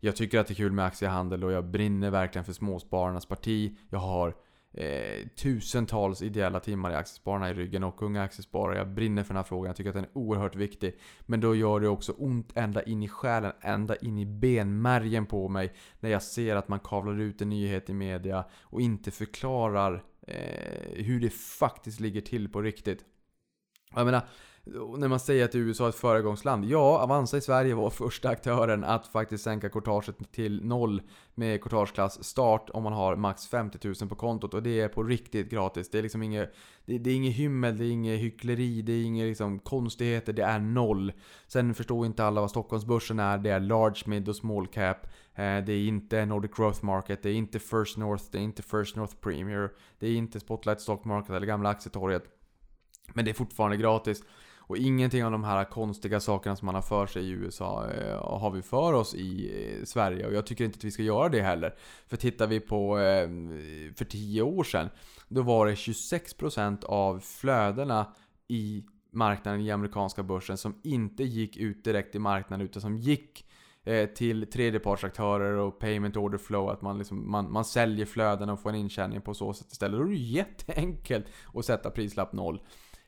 [0.00, 3.76] Jag tycker att det är kul med aktiehandel och jag brinner verkligen för småspararnas parti.
[3.90, 4.34] Jag har
[4.72, 8.78] eh, tusentals ideella timmar i Aktiespararna i ryggen och Unga Aktiesparare.
[8.78, 9.66] Jag brinner för den här frågan.
[9.66, 10.96] Jag tycker att den är oerhört viktig.
[11.20, 15.48] Men då gör det också ont ända in i själen, ända in i benmärgen på
[15.48, 20.04] mig när jag ser att man kavlar ut en nyhet i media och inte förklarar
[20.26, 23.04] eh, hur det faktiskt ligger till på riktigt.
[23.94, 24.22] Jag menar,
[24.98, 26.64] när man säger att USA är ett föregångsland.
[26.64, 31.02] Ja, Avanza i Sverige var första aktören att faktiskt sänka courtaget till noll
[31.34, 34.54] med courtageklass start om man har max 50 000 på kontot.
[34.54, 35.90] Och det är på riktigt gratis.
[35.90, 39.04] Det är liksom inget, det, det är inget hymmel, det är inget hyckleri, det är
[39.04, 41.12] inga liksom konstigheter, det är noll.
[41.46, 43.38] Sen förstår inte alla vad Stockholmsbörsen är.
[43.38, 45.06] Det är large, mid och small cap.
[45.34, 48.62] Eh, det är inte Nordic Growth Market, det är inte First North, det är inte
[48.62, 49.70] First North Premier.
[49.98, 52.24] Det är inte Spotlight Stock Market eller gamla aktietorget.
[53.14, 54.22] Men det är fortfarande gratis.
[54.72, 58.38] Och ingenting av de här konstiga sakerna som man har för sig i USA eh,
[58.38, 60.26] har vi för oss i eh, Sverige.
[60.26, 61.74] Och jag tycker inte att vi ska göra det heller.
[62.06, 63.28] För tittar vi på eh,
[63.94, 64.88] för 10 år sedan.
[65.28, 68.06] Då var det 26% av flödena
[68.48, 73.46] i marknaden i amerikanska börsen som inte gick ut direkt i marknaden utan som gick
[73.84, 76.68] eh, till tredjepartsaktörer och payment order flow.
[76.68, 80.00] Att man, liksom, man, man säljer flöden och får en intjäning på så sätt istället.
[80.00, 82.60] Då är det jätteenkelt att sätta prislapp noll.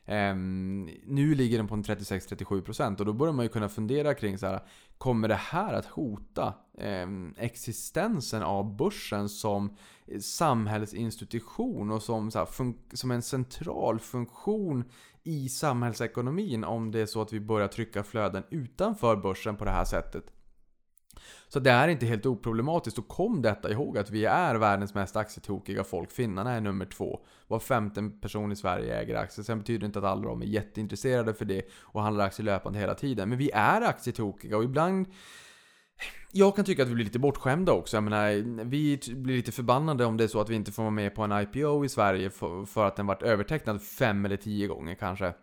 [0.07, 4.37] Um, nu ligger den på en 36-37% och då börjar man ju kunna fundera kring
[4.37, 4.59] så här,
[4.97, 9.75] Kommer det här att hota um, existensen av börsen som
[10.19, 12.47] samhällsinstitution och som, så här,
[12.95, 14.83] som en central funktion
[15.23, 19.71] i samhällsekonomin om det är så att vi börjar trycka flöden utanför börsen på det
[19.71, 20.34] här sättet?
[21.47, 25.15] Så det är inte helt oproblematiskt och kom detta ihåg att vi är världens mest
[25.15, 26.11] aktietokiga folk.
[26.11, 27.19] Finnarna är nummer två.
[27.47, 29.43] Var femte person i Sverige äger aktier.
[29.43, 32.79] Sen betyder det inte att alla de är jätteintresserade för det och handlar aktier löpande
[32.79, 33.29] hela tiden.
[33.29, 35.07] Men vi är aktietokiga och ibland
[36.31, 37.97] jag kan tycka att vi blir lite bortskämda också.
[37.97, 40.91] Jag menar, vi blir lite förbannade om det är så att vi inte får vara
[40.91, 44.67] med på en IPO i Sverige för, för att den varit övertecknad fem eller tio
[44.67, 45.33] gånger kanske.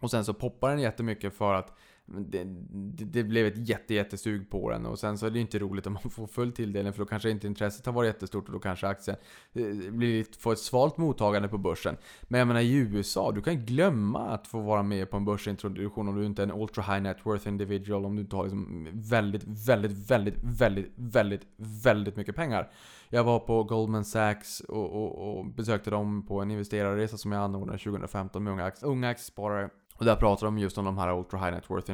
[0.00, 1.78] Och sen så poppar den jättemycket för att
[2.18, 5.40] det, det, det, blev ett jätte, jättesug på den och sen så är det ju
[5.40, 8.46] inte roligt om man får full tilldelning för då kanske inte intresset har varit jättestort
[8.46, 9.16] och då kanske aktien
[9.52, 11.96] eh, blir, får ett svalt mottagande på börsen.
[12.22, 16.08] Men jag menar i USA, du kan glömma att få vara med på en börsintroduktion
[16.08, 18.88] om du inte är en ultra high net worth individual, om du inte har liksom
[18.92, 22.70] väldigt, väldigt, väldigt, väldigt, väldigt, väldigt mycket pengar.
[23.08, 27.42] Jag var på Goldman Sachs och, och, och besökte dem på en investerarresa som jag
[27.42, 29.70] anordnade 2015 med unga, unga aktiesparare.
[30.02, 31.90] Och där pratade de just om de här Ultra High Net Worth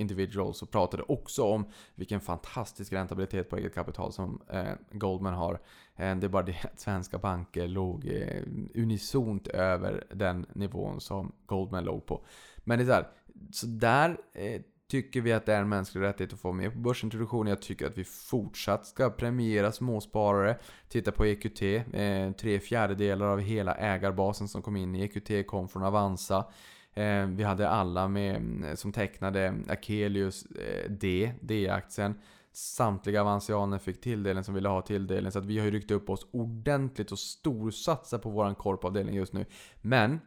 [0.00, 5.60] Individuals och pratade också om vilken fantastisk räntabilitet på eget kapital som eh, Goldman har.
[5.96, 8.42] Eh, det är bara det att svenska banker låg eh,
[8.74, 12.24] unisont över den nivån som Goldman låg på.
[12.56, 13.08] Men det är så, här,
[13.52, 16.78] så där eh, tycker vi att det är en mänsklig rättighet att få med på
[16.78, 17.50] börsintroduktionen.
[17.50, 20.58] Jag tycker att vi fortsatt ska premiera småsparare.
[20.88, 21.62] Titta på EQT.
[21.62, 26.44] Eh, tre fjärdedelar av hela ägarbasen som kom in i EQT kom från Avanza.
[26.98, 32.14] Eh, vi hade alla med, mm, som tecknade Akelius eh, D, D-aktien.
[32.52, 35.32] Samtliga avansianer fick tilldelning som ville ha tilldelning.
[35.32, 39.32] Så att vi har ju ryckt upp oss ordentligt och storsatsar på våran korpavdelning just
[39.32, 39.46] nu.
[39.80, 40.20] Men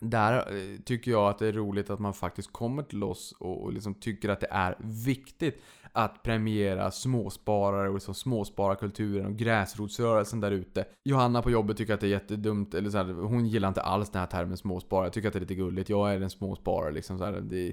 [0.00, 3.72] där eh, tycker jag att det är roligt att man faktiskt kommer till oss och
[3.72, 5.62] liksom tycker att det är viktigt
[5.92, 10.84] att premiera småsparare och liksom småspararkulturen och gräsrotsrörelsen där ute.
[11.04, 14.10] Johanna på jobbet tycker att det är jättedumt, eller så här, hon gillar inte alls
[14.10, 15.06] den här termen småsparare.
[15.06, 15.90] Jag tycker att det är lite gulligt.
[15.90, 17.72] Jag är en småsparare liksom så här, det,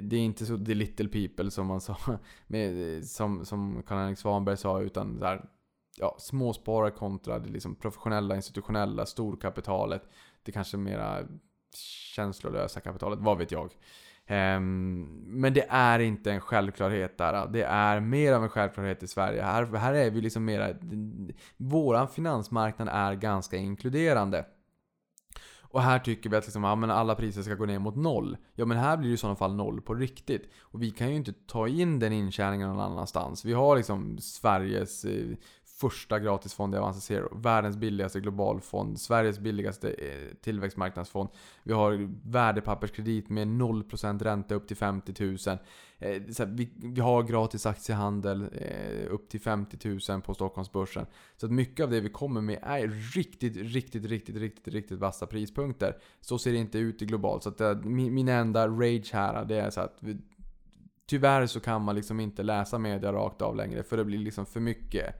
[0.00, 1.96] det är inte så the little people som man sa,
[2.46, 5.44] med, som, som Karl-Henrik Svanberg sa, utan så här,
[5.96, 10.02] ja, småsparare kontra det liksom professionella, institutionella, storkapitalet.
[10.42, 11.26] Det kanske mera
[12.14, 13.72] känslolösa kapitalet, vad vet jag.
[14.28, 17.46] Um, men det är inte en självklarhet där.
[17.46, 19.42] Det är mer av en självklarhet i Sverige.
[19.42, 20.74] Här, här är vi liksom mera...
[21.56, 24.44] Våran finansmarknad är ganska inkluderande.
[25.76, 28.36] Och här tycker vi att liksom, ja, men alla priser ska gå ner mot noll.
[28.54, 30.50] Ja men här blir det i sådana fall noll på riktigt.
[30.60, 33.44] Och vi kan ju inte ta in den intjäningen någon annanstans.
[33.44, 35.36] Vi har liksom Sveriges eh,
[35.80, 37.38] första gratisfond i Avanza Zero.
[37.38, 39.00] Världens billigaste globalfond.
[39.00, 41.28] Sveriges billigaste eh, tillväxtmarknadsfond.
[41.62, 45.58] Vi har värdepapperskredit med 0% ränta upp till 50 000.
[45.98, 51.06] Eh, så vi, vi har gratis aktiehandel eh, upp till 50 000 på Stockholmsbörsen.
[51.36, 55.26] Så att mycket av det vi kommer med är riktigt, riktigt, riktigt, riktigt, riktigt vassa
[55.26, 55.96] prispunkter.
[56.20, 57.42] Så ser det inte ut i globalt.
[57.42, 60.16] Så att min, enda rage här, det är så att vi,
[61.08, 64.46] Tyvärr så kan man liksom inte läsa media rakt av längre för det blir liksom
[64.46, 65.14] för mycket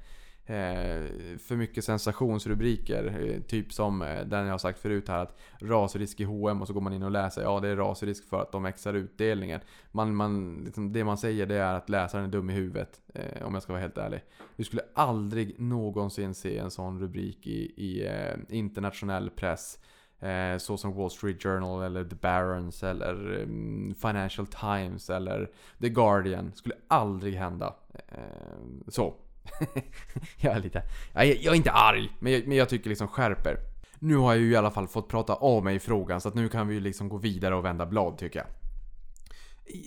[0.48, 3.04] Eh, för mycket sensationsrubriker.
[3.20, 6.66] Eh, typ som eh, den jag har sagt förut här att rasrisk i H&M och
[6.66, 9.60] så går man in och läser ja det är rasrisk för att de växer utdelningen.
[9.92, 13.00] Man, man, liksom, det man säger det är att läsaren är dum i huvudet.
[13.44, 14.20] Om jag ska vara helt ärlig.
[14.56, 18.08] Du skulle aldrig någonsin se en sån rubrik i, i
[18.48, 19.78] internationell press.
[20.20, 25.88] Eh, så som Wall Street Journal eller The Barons eller um, Financial Times eller The
[25.88, 26.52] Guardian.
[26.54, 27.74] Skulle aldrig hända.
[28.08, 29.14] Eh, så.
[30.40, 30.82] jag är lite...
[31.12, 33.56] Jag är, jag är inte arg, men jag, men jag tycker liksom skärper.
[33.98, 36.34] Nu har jag ju i alla fall fått prata av mig i frågan så att
[36.34, 38.48] nu kan vi ju liksom gå vidare och vända blad tycker jag.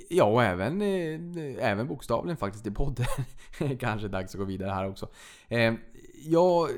[0.09, 3.05] Ja, och även, eh, även bokstavligen faktiskt i podden.
[3.79, 5.09] Kanske dags att gå vidare här också.
[5.47, 5.79] Ehm, eh,
[6.25, 6.69] ja,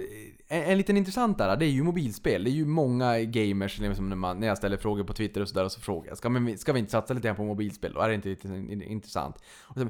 [0.47, 2.43] en, en liten intressant där, det är ju mobilspel.
[2.43, 5.49] Det är ju många gamers liksom, när, man, när jag ställer frågor på Twitter och
[5.49, 7.93] sådär och så frågar jag ska, men, ska vi inte satsa lite grann på mobilspel?
[7.93, 8.47] Då är det inte lite
[8.85, 9.35] intressant?
[9.61, 9.87] Och så,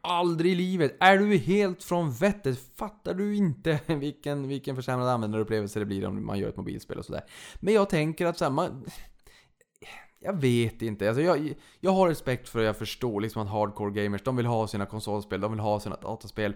[0.00, 0.96] Aldrig i livet!
[1.00, 2.58] Är du helt från vettet?
[2.76, 7.04] Fattar du inte vilken, vilken försämrad användarupplevelse det blir om man gör ett mobilspel och
[7.04, 7.24] sådär?
[7.54, 8.84] Men jag tänker att så här, man,
[10.20, 11.08] Jag vet inte.
[11.08, 14.46] Alltså jag, jag har respekt för och jag förstår liksom att hardcore gamers, de vill
[14.46, 16.54] ha sina konsolspel, de vill ha sina dataspel.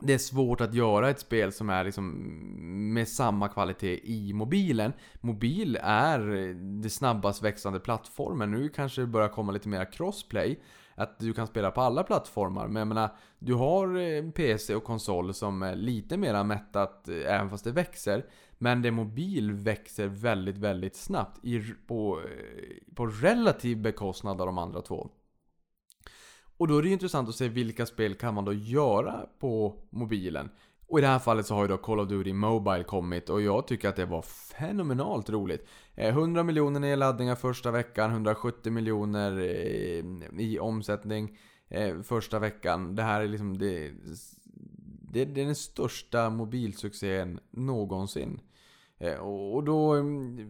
[0.00, 2.12] Det är svårt att göra ett spel som är liksom
[2.94, 4.92] med samma kvalitet i mobilen.
[5.20, 6.18] Mobil är
[6.82, 8.50] det snabbast växande plattformen.
[8.50, 10.60] Nu kanske det börjar komma lite mer crossplay
[10.96, 12.68] att du kan spela på alla plattformar.
[12.68, 17.34] Men jag menar, du har eh, PC och konsol som är lite mer mättat eh,
[17.34, 18.26] även fast det växer.
[18.58, 24.58] Men det mobil växer väldigt, väldigt snabbt i, på, eh, på relativ bekostnad av de
[24.58, 25.10] andra två.
[26.58, 29.74] Och då är det ju intressant att se vilka spel kan man då göra på
[29.90, 30.50] mobilen.
[30.88, 33.42] Och i det här fallet så har ju då Call of Duty Mobile kommit och
[33.42, 35.68] jag tycker att det var fenomenalt roligt.
[35.96, 40.04] Eh, 100 miljoner i laddningar första veckan, 170 miljoner eh,
[40.40, 41.38] i omsättning
[41.68, 42.94] eh, första veckan.
[42.94, 43.92] Det här är liksom det,
[45.12, 48.40] det, det är den största mobilsuccén någonsin.
[49.20, 50.48] Och då mm,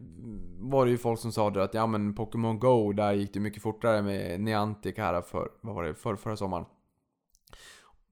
[0.59, 3.63] var det ju folk som sa att ja men Pokémon Go, där gick det mycket
[3.63, 6.65] fortare med Niantic här för, vad var det, för, förra sommaren.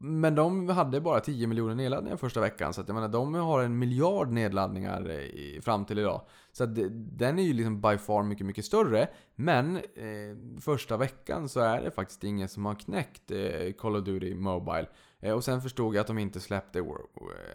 [0.07, 2.75] Men de hade bara 10 miljoner nedladdningar första veckan.
[2.75, 6.21] Så att jag menar, de har en miljard nedladdningar eh, i, fram till idag.
[6.53, 9.09] Så att den är ju liksom by far mycket, mycket större.
[9.35, 14.05] Men eh, första veckan så är det faktiskt ingen som har knäckt eh, Call of
[14.05, 14.87] Duty Mobile.
[15.21, 16.85] Eh, och sen förstod jag att de inte släppte eh,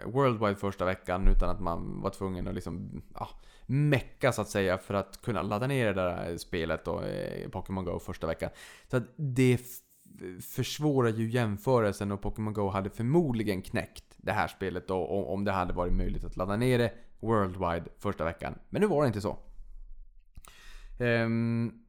[0.06, 3.30] Worldwide första veckan utan att man var tvungen att liksom, ja,
[3.66, 7.50] mecka så att säga för att kunna ladda ner det där eh, spelet och eh,
[7.50, 8.50] Pokémon Go första veckan.
[8.88, 9.60] Så att det
[10.41, 15.51] försvårar ju jämförelsen och Pokémon Go hade förmodligen knäckt det här spelet då om det
[15.51, 18.55] hade varit möjligt att ladda ner det worldwide första veckan.
[18.70, 19.39] Men nu var det inte så.
[20.99, 21.84] Um,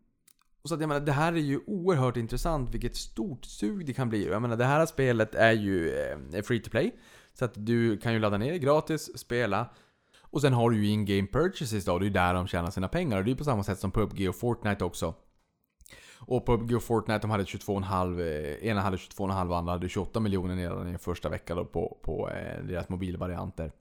[0.65, 4.09] så att jag menar, det här är ju oerhört intressant vilket stort sug det kan
[4.09, 4.27] bli.
[4.27, 5.95] Jag menar, det här spelet är ju
[6.35, 6.97] eh, free to play.
[7.35, 9.71] Så att du kan ju ladda ner det gratis, spela.
[10.21, 12.89] Och sen har du ju in-game purchases då, det är ju där de tjänar sina
[12.89, 13.19] pengar.
[13.19, 15.15] Och det är ju på samma sätt som PubG och Fortnite också.
[16.27, 20.21] Och PubG och Fortnite de hade 22,5, eh, ena hade 22,5 och andra hade 28
[20.21, 23.73] miljoner redan i första veckan då på, på eh, deras mobilvarianter.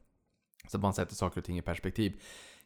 [0.67, 2.21] Så att man sätter saker och ting i perspektiv.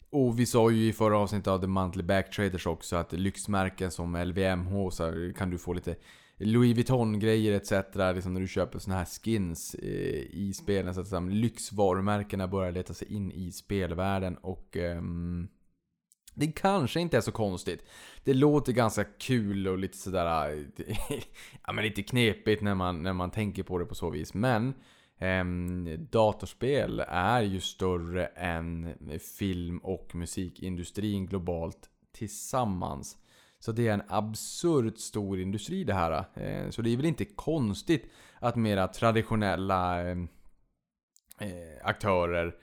[0.10, 4.16] Och vi sa ju i förra avsnittet av The Monthly Backtraders också att lyxmärken som
[4.16, 5.96] LVMH så kan du få lite
[6.38, 7.72] Louis Vuitton-grejer etc.
[8.16, 10.94] Liksom när du köper såna här skins eh, i spelen.
[10.94, 14.76] Så att liksom, lyxvarumärkena börjar leta sig in i spelvärlden och...
[14.76, 15.48] Um,
[16.34, 17.86] det kanske inte är så konstigt.
[18.24, 20.66] Det låter ganska kul och lite sådär...
[21.68, 24.34] ja men lite knepigt när man, när man tänker på det på så vis.
[24.34, 24.74] Men...
[25.18, 25.46] Eh,
[26.00, 28.94] datorspel är ju större än
[29.38, 33.18] film och musikindustrin globalt tillsammans.
[33.60, 36.26] Så det är en absurt stor industri det här.
[36.34, 40.28] Eh, så det är väl inte konstigt att mera traditionella ehm,
[41.40, 42.56] eh, aktörer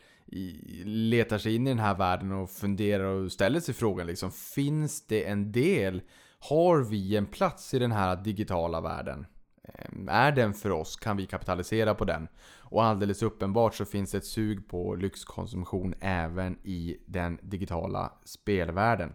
[0.85, 5.07] letar sig in i den här världen och funderar och ställer sig frågan liksom, finns
[5.07, 6.03] det en del?
[6.39, 9.27] Har vi en plats i den här digitala världen?
[9.65, 10.97] Ehm, är den för oss?
[10.97, 12.29] Kan vi kapitalisera på den?
[12.59, 19.13] Och alldeles uppenbart så finns det ett sug på lyxkonsumtion även i den digitala spelvärlden.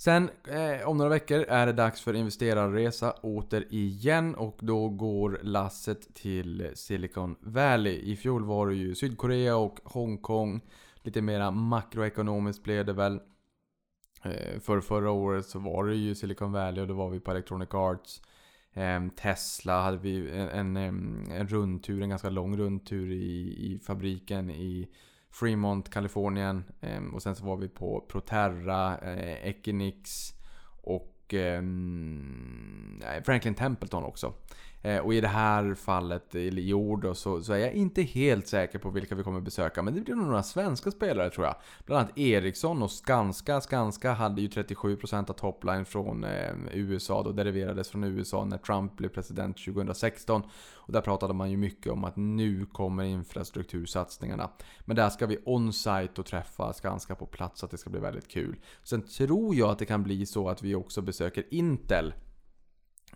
[0.00, 4.34] Sen eh, om några veckor är det dags för investerarresa återigen.
[4.34, 8.12] och då går lasset till Silicon Valley.
[8.12, 10.60] I fjol var det ju Sydkorea och Hongkong.
[11.02, 13.20] Lite mera makroekonomiskt blev det väl.
[14.22, 17.30] Eh, för förra året så var det ju Silicon Valley och då var vi på
[17.30, 18.22] Electronic Arts.
[18.72, 24.50] Eh, Tesla hade vi en, en, en rundtur, en ganska lång rundtur i, i fabriken
[24.50, 24.88] i
[25.38, 26.64] Fremont, Kalifornien.
[26.80, 30.32] Ehm, och sen så var vi på Proterra, eh, Equinix
[30.82, 34.34] och ehm, Franklin Templeton också.
[34.82, 38.78] Eh, och i det här fallet, i år så, så, är jag inte helt säker
[38.78, 39.82] på vilka vi kommer besöka.
[39.82, 41.54] Men det blir nog några svenska spelare tror jag.
[41.86, 43.60] Bland annat Ericsson och Skanska.
[43.60, 47.22] Skanska hade ju 37% av topline från eh, USA.
[47.22, 50.42] Då deriverades från USA när Trump blev president 2016.
[50.74, 54.50] Och där pratade man ju mycket om att nu kommer infrastruktursatsningarna.
[54.84, 58.00] Men där ska vi on-site och träffa Skanska på plats så att det ska bli
[58.00, 58.56] väldigt kul.
[58.82, 62.12] Sen tror jag att det kan bli så att vi också besöker Intel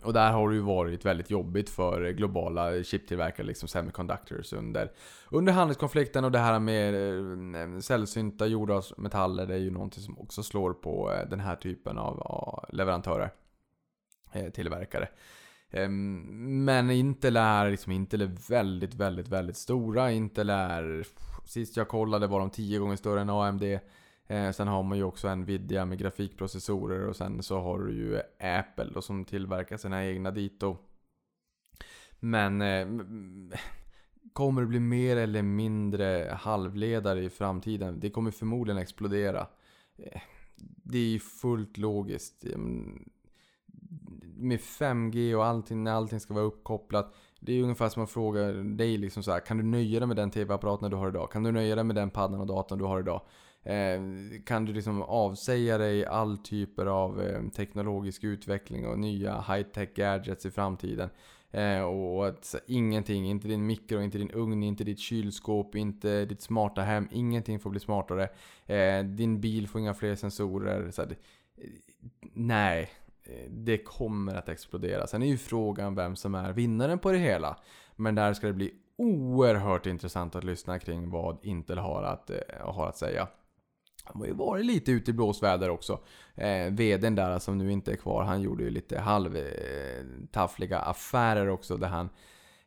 [0.04, 4.92] och där har det ju varit väldigt jobbigt för globala chiptillverkare, liksom semiconductors, under,
[5.30, 6.24] under handelskonflikten.
[6.24, 10.72] Och det här med eh, eh sällsynta jordartsmetaller, det är ju någonting som också slår
[10.72, 13.30] på eh, den här typen av leverantörer,
[14.32, 15.08] eh, tillverkare.
[15.70, 20.12] Ehm, men Intel är, liksom, Intel är väldigt, väldigt, väldigt stora.
[20.12, 21.06] Intel är,
[21.44, 23.62] sist jag kollade var de 10 gånger större än AMD.
[24.32, 28.20] Eh, sen har man ju också Nvidia med grafikprocessorer och sen så har du ju
[28.38, 30.76] Apple då, som tillverkar sina egna dito.
[32.20, 32.86] Men eh,
[34.32, 38.00] kommer det bli mer eller mindre halvledare i framtiden?
[38.00, 39.46] Det kommer förmodligen explodera.
[39.96, 40.20] Eh,
[40.84, 42.44] det är ju fullt logiskt.
[44.36, 47.14] Med 5G och allting, när allting ska vara uppkopplat.
[47.40, 50.16] Det är ungefär som att fråga dig liksom så här, Kan du nöja dig med
[50.16, 51.32] den TV-apparaten du har idag?
[51.32, 53.20] Kan du nöja dig med den paddan och datorn du har idag?
[53.62, 54.00] Eh,
[54.46, 60.46] kan du liksom avsäga dig all typer av eh, teknologisk utveckling och nya high-tech gadgets
[60.46, 61.10] i framtiden.
[61.50, 66.42] Eh, och att ingenting, inte din mikro, inte din ugn, inte ditt kylskåp, inte ditt
[66.42, 68.28] smarta hem, ingenting får bli smartare.
[68.66, 70.90] Eh, din bil får inga fler sensorer.
[70.90, 71.16] Så att, eh,
[72.32, 72.90] nej,
[73.24, 75.06] eh, det kommer att explodera.
[75.06, 77.56] Sen är ju frågan vem som är vinnaren på det hela.
[77.96, 82.88] Men där ska det bli oerhört intressant att lyssna kring vad Intel har att, har
[82.88, 83.28] att säga.
[84.04, 86.00] Han har ju varit lite ute i blåsväder också.
[86.34, 91.48] Eh, VDn där som nu inte är kvar, han gjorde ju lite halvtaffliga eh, affärer
[91.48, 92.08] också där han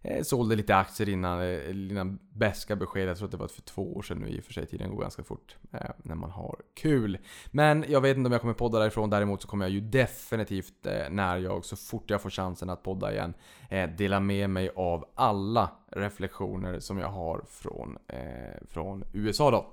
[0.02, 3.10] eh, sålde lite aktier innan, eh, innan bäska besked.
[3.10, 4.66] Jag tror att det var för två år sedan nu i och för sig.
[4.66, 7.18] Tiden går ganska fort eh, när man har kul.
[7.52, 9.10] Men jag vet inte om jag kommer podda därifrån.
[9.10, 12.84] Däremot så kommer jag ju definitivt eh, när jag, så fort jag får chansen att
[12.84, 13.34] podda igen,
[13.70, 19.72] eh, dela med mig av alla reflektioner som jag har från, eh, från USA då.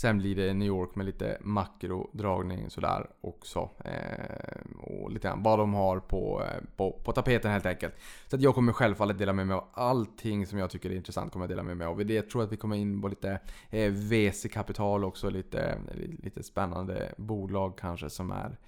[0.00, 3.70] Sen blir det New York med lite makrodragning sådär också.
[3.84, 7.94] Eh, och lite grann vad de har på, eh, på, på tapeten helt enkelt.
[8.26, 11.32] Så att jag kommer självfallet dela med mig av allting som jag tycker är intressant.
[11.32, 12.10] kommer jag dela med mig av.
[12.10, 13.40] Jag tror att vi kommer in på lite
[13.70, 15.30] eh, VC-kapital också.
[15.30, 15.78] Lite,
[16.22, 18.58] lite spännande bolag kanske som är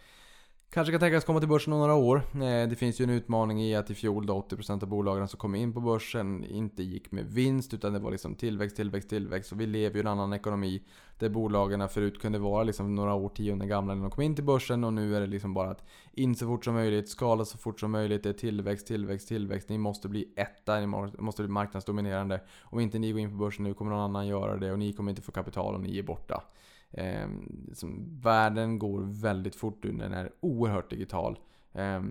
[0.72, 2.22] Kanske kan tänkas komma till börsen om några år.
[2.34, 5.38] Eh, det finns ju en utmaning i att i fjol då 80% av bolagen som
[5.38, 9.52] kom in på börsen inte gick med vinst utan det var liksom tillväxt, tillväxt, tillväxt.
[9.52, 10.82] Och vi lever ju i en annan ekonomi
[11.18, 14.84] där bolagen förut kunde vara liksom några årtionden gamla när de kom in till börsen
[14.84, 17.80] och nu är det liksom bara att in så fort som möjligt, skala så fort
[17.80, 19.68] som möjligt, det är tillväxt, tillväxt, tillväxt.
[19.68, 20.86] Ni måste bli etta, ni
[21.18, 22.40] måste bli marknadsdominerande.
[22.62, 24.92] Om inte ni går in på börsen nu kommer någon annan göra det och ni
[24.92, 26.42] kommer inte få kapital och ni är borta.
[26.92, 27.28] Eh,
[27.72, 31.38] som, världen går väldigt fort nu, den är oerhört digital.
[31.72, 32.02] Eh,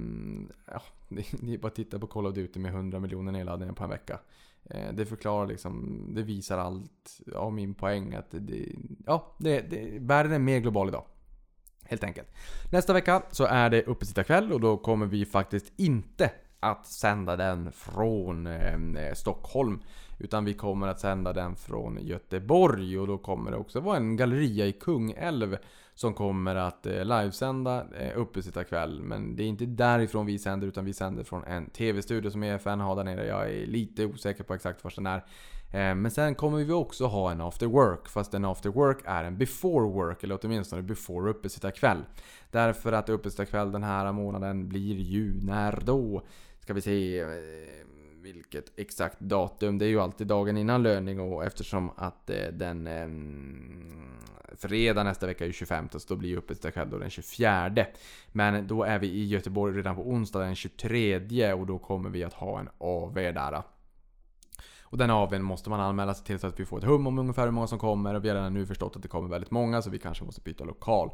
[0.65, 3.83] ja, det, är bara att titta på Call of Duty med 100 miljoner nedladdningar på
[3.83, 4.19] en vecka.
[4.63, 8.75] Eh, det förklarar liksom, det visar allt av min poäng att det,
[9.05, 11.03] ja, det, det, världen är mer global idag.
[11.83, 12.27] Helt enkelt.
[12.71, 17.71] Nästa vecka så är det uppesittarkväll och då kommer vi faktiskt inte att sända den
[17.71, 19.81] från eh, Stockholm.
[20.19, 24.17] Utan vi kommer att sända den från Göteborg och då kommer det också vara en
[24.17, 25.57] galleria i Kungälv
[25.93, 29.01] som kommer att eh, livesända eh, uppesittarkväll.
[29.01, 32.79] Men det är inte därifrån vi sänder utan vi sänder från en TV-studio som EFN
[32.79, 33.27] har där nere.
[33.27, 35.17] Jag är lite osäker på exakt var den är.
[35.71, 39.23] Eh, men sen kommer vi också ha en after work, fast en after work är
[39.23, 42.03] en before work, eller åtminstone before uppesittarkväll.
[42.51, 46.21] Därför att uppesittarkväll den här månaden blir ju när då?
[46.59, 47.27] Ska vi se eh,
[48.33, 49.77] vilket exakt datum.
[49.77, 53.07] Det är ju alltid dagen innan löning och eftersom att eh, den eh,
[54.57, 57.85] fredag nästa vecka är 25 så då blir uppesittarkväll den 24.
[58.31, 62.23] Men då är vi i Göteborg redan på onsdag den 23 och då kommer vi
[62.23, 63.63] att ha en AV där.
[64.89, 67.19] Och den AWn måste man anmäla sig till så att vi får ett hum om
[67.19, 68.13] ungefär hur många som kommer.
[68.13, 70.41] Och vi har redan nu förstått att det kommer väldigt många så vi kanske måste
[70.41, 71.11] byta lokal.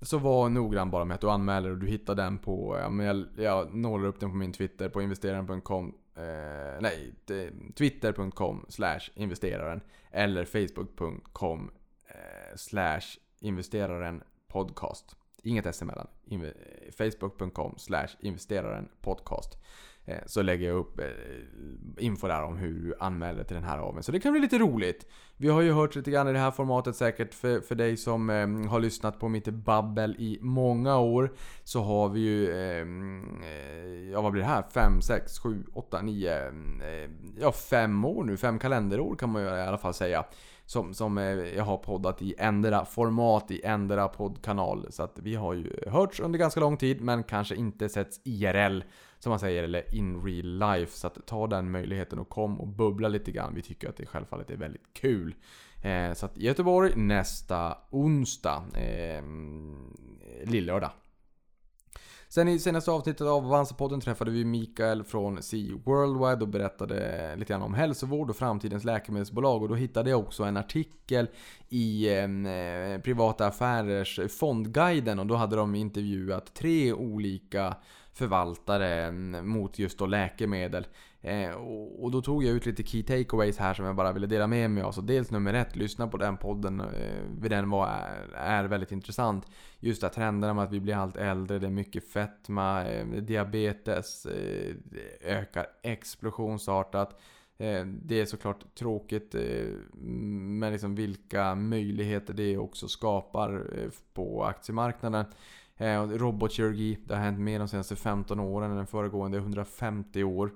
[0.00, 3.06] Så var noggrann bara med att du anmäler och du hittar den på, ja, men
[3.06, 7.14] jag, jag nålar upp den på min Twitter på investeraren.com eh, Nej,
[7.74, 9.80] twitter.com slash investeraren
[10.10, 11.70] eller facebook.com
[12.06, 13.00] eh, slash
[13.40, 15.16] investeraren podcast.
[15.42, 16.06] Inget S emellan.
[16.30, 16.48] Eh,
[16.98, 19.58] facebook.com slash investeraren podcast.
[20.08, 21.06] Eh, så lägger jag upp eh,
[21.98, 24.02] info där om hur du anmäler till den här aveln.
[24.02, 25.06] Så det kan bli lite roligt.
[25.36, 28.30] Vi har ju hört lite grann i det här formatet säkert för, för dig som
[28.30, 31.32] eh, har lyssnat på mitt babbel i många år.
[31.64, 34.64] Så har vi ju, ehm, eh, ja vad blir det här?
[34.70, 36.52] 5, 6, 7, 8, 9,
[37.40, 38.36] ja 5 år nu.
[38.36, 40.24] 5 kalenderår kan man ju i alla fall säga
[40.68, 44.86] som, som eh, jag har poddat i ändra format, i ändra poddkanal.
[44.90, 48.82] Så att vi har ju hörts under ganska lång tid, men kanske inte setts IRL,
[49.18, 50.92] som man säger, eller in real life.
[50.98, 53.54] Så att ta den möjligheten och kom och bubbla lite grann.
[53.54, 55.34] Vi tycker att det självfallet är väldigt kul.
[55.82, 59.22] Eh, så att Göteborg nästa onsdag, eh,
[60.44, 60.90] lillördag.
[62.30, 67.52] Sen i senaste avsnittet av Avanza-podden träffade vi Mikael från Sea Worldwide och berättade lite
[67.52, 69.62] grann om hälsovård och framtidens läkemedelsbolag.
[69.62, 71.28] Och då hittade jag också en artikel
[71.68, 77.76] i eh, Privata Affärers Fondguiden och då hade de intervjuat tre olika
[78.18, 79.12] förvaltare eh,
[79.42, 80.86] mot just då läkemedel.
[81.20, 81.50] Eh,
[82.00, 84.70] och, då tog jag ut lite key takeaways här som jag bara ville dela med
[84.70, 84.92] mig av.
[84.92, 86.80] Så dels nummer ett, lyssna på den podden.
[86.80, 87.88] Eh, den var,
[88.34, 89.46] är väldigt intressant.
[89.80, 94.26] Just att trenderna med att vi blir allt äldre, det är mycket fetma, eh, diabetes
[94.26, 94.74] eh,
[95.20, 97.20] ökar explosionsartat.
[97.58, 99.66] Eh, det är såklart tråkigt eh,
[100.00, 103.66] men liksom vilka möjligheter det också skapar
[104.14, 105.24] på aktiemarknaden.
[105.78, 110.50] Eh, robotkirurgi, det har hänt mer de senaste 15 åren än den föregående 150 år.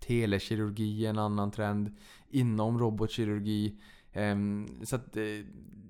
[0.00, 1.96] Telekirurgi är en annan trend.
[2.28, 3.78] Inom robotkirurgi.
[4.12, 5.22] Ehm, så att, eh,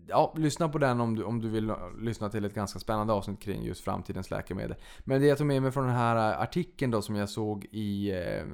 [0.08, 3.40] ja, lyssna på den om du, om du vill lyssna till ett ganska spännande avsnitt
[3.40, 4.76] kring just framtidens läkemedel.
[5.04, 8.10] Men det jag tog med mig från den här artikeln då som jag såg i,
[8.10, 8.44] eh,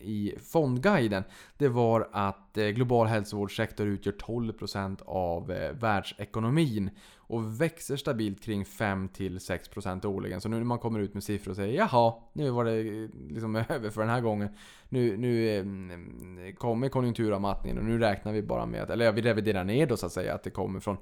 [0.00, 1.24] i Fondguiden.
[1.56, 5.46] Det var att eh, global hälsovårdssektor utgör 12% av
[5.80, 6.90] världsekonomin
[7.28, 10.40] och växer stabilt kring 5-6% årligen.
[10.40, 13.08] Så nu när man kommer ut med siffror och säger jaha, nu var det eh,
[13.28, 14.48] liksom över för den här gången.
[14.88, 19.22] Nu, nu eh, kommer konjunkturavmattningen och nu räknar vi bara med att, eller ja, vi
[19.22, 20.96] reviderar ner då så att säga, att det kommer från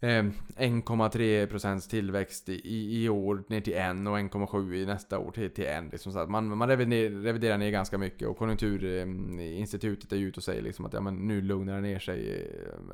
[0.00, 0.24] eh,
[0.56, 5.66] 1,3% tillväxt i, i år ner till 1 och 1,7 i nästa år till, till
[5.66, 5.84] 1.
[5.92, 10.44] Liksom så att man, man reviderar, reviderar ner ganska mycket och Konjunkturinstitutet är ute och
[10.44, 12.50] säger liksom att ja, men nu lugnar det ner sig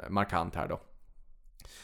[0.09, 0.81] markant här då.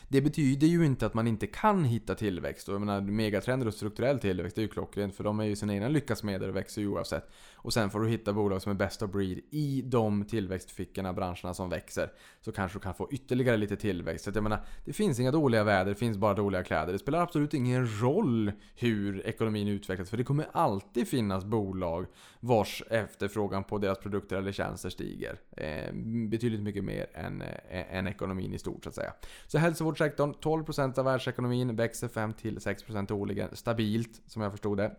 [0.08, 2.68] Det betyder ju inte att man inte kan hitta tillväxt.
[2.68, 5.74] Och jag menar, megatrender och strukturell tillväxt är ju klockrent för de är ju sina
[5.74, 7.30] egna lyckas med och växer ju oavsett.
[7.54, 11.54] Och sen får du hitta bolag som är best of breed i de tillväxtfickorna, branscherna
[11.54, 12.12] som växer.
[12.40, 14.24] Så kanske du kan få ytterligare lite tillväxt.
[14.24, 16.92] Så att jag menar, det finns inga dåliga väder, det finns bara dåliga kläder.
[16.92, 20.10] Det spelar absolut ingen roll hur ekonomin utvecklas.
[20.10, 22.06] För det kommer alltid finnas bolag
[22.45, 25.40] vars efterfrågan på deras produkter eller tjänster stiger.
[25.57, 25.93] Eh,
[26.28, 29.12] betydligt mycket mer än, eh, än ekonomin i stort så att säga.
[29.47, 34.97] Så hälsovårdssektorn, 12% av världsekonomin, växer 5-6% årligen stabilt som jag förstod det.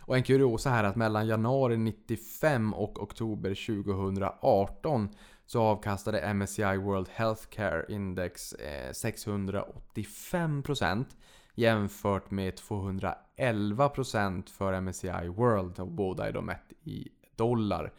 [0.00, 5.08] Och en kuriosa här är att mellan januari 95 och oktober 2018
[5.46, 11.04] så avkastade MSCI World Healthcare Index eh, 685%
[11.56, 17.92] jämfört med 211% för MSCI World och båda är då mätt i dollar.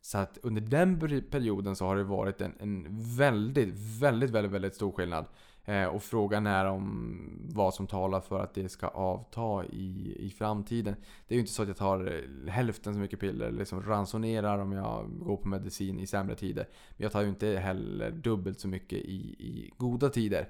[0.00, 1.00] Så att under den
[1.30, 2.86] perioden så har det varit en, en
[3.16, 5.26] väldigt, väldigt, väldigt, väldigt stor skillnad.
[5.64, 7.20] Eh, och frågan är om
[7.54, 10.94] vad som talar för att det ska avta i, i framtiden.
[11.28, 14.58] Det är ju inte så att jag tar eh, hälften så mycket piller, liksom ransonerar
[14.58, 16.68] om jag går på medicin i sämre tider.
[16.96, 20.48] Men jag tar ju inte heller dubbelt så mycket i, i goda tider.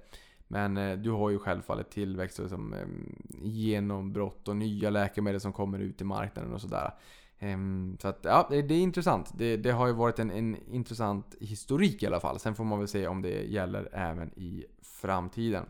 [0.55, 2.87] Men eh, du har ju självfallet tillväxt och liksom, eh,
[3.43, 6.95] genombrott och nya läkemedel som kommer ut i marknaden och sådär.
[7.39, 9.33] Ehm, så att, ja, det, är intressant.
[9.39, 12.39] Det, det har ju varit en, en, intressant historik i alla fall.
[12.39, 15.67] Sen får man väl se om det gäller även i framtiden.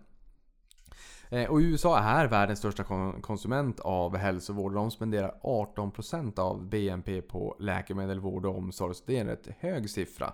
[1.28, 2.84] Eh, och USA är världens största
[3.20, 4.74] konsument av hälsovård.
[4.74, 8.94] De spenderar 18% av BNP på läkemedel, vård och omsorg.
[8.94, 10.32] Så det är en rätt hög siffra.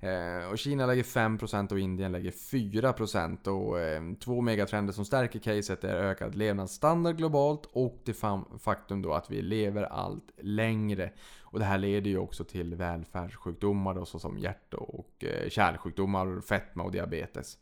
[0.00, 3.48] Eh, och Kina lägger 5% och Indien lägger 4%.
[3.48, 8.16] Och eh, två megatrender som stärker caset är ökad levnadsstandard globalt och det
[8.60, 11.10] faktum då att vi lever allt längre.
[11.40, 16.82] Och det här leder ju också till välfärdssjukdomar då, såsom hjärt och eh, kärlsjukdomar, fetma
[16.82, 17.58] och diabetes.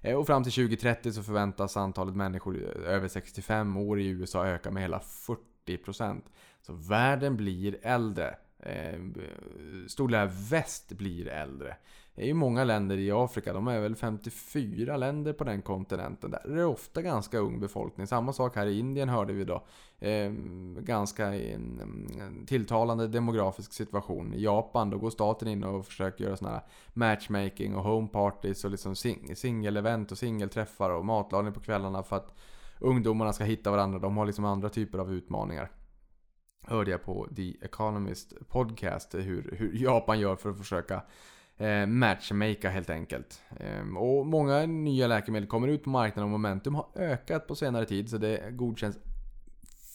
[0.00, 2.56] Eh, och fram till 2030 så förväntas antalet människor
[2.86, 5.02] över 65 år i USA öka med hela
[5.66, 6.22] 40%.
[6.62, 8.36] Så världen blir äldre.
[8.60, 9.00] Eh,
[9.88, 11.76] stor del av väst blir äldre.
[12.16, 16.30] Det är ju många länder i Afrika, de är väl 54 länder på den kontinenten.
[16.30, 18.06] Där är det ofta ganska ung befolkning.
[18.06, 19.64] Samma sak här i Indien hörde vi då.
[19.98, 20.30] Eh,
[20.78, 24.34] ganska en, tilltalande demografisk situation.
[24.34, 28.64] I Japan då går staten in och försöker göra sådana här matchmaking och home parties
[28.64, 32.34] och liksom sing singelevent och singelträffar och matlagning på kvällarna för att
[32.80, 33.98] ungdomarna ska hitta varandra.
[33.98, 35.70] De har liksom andra typer av utmaningar
[36.66, 41.02] hörde jag på The Economist podcast hur, hur Japan gör för att försöka
[41.56, 43.42] eh, matchmaka helt enkelt.
[43.60, 47.84] Eh, och många nya läkemedel kommer ut på marknaden och momentum har ökat på senare
[47.84, 48.98] tid så det godkänns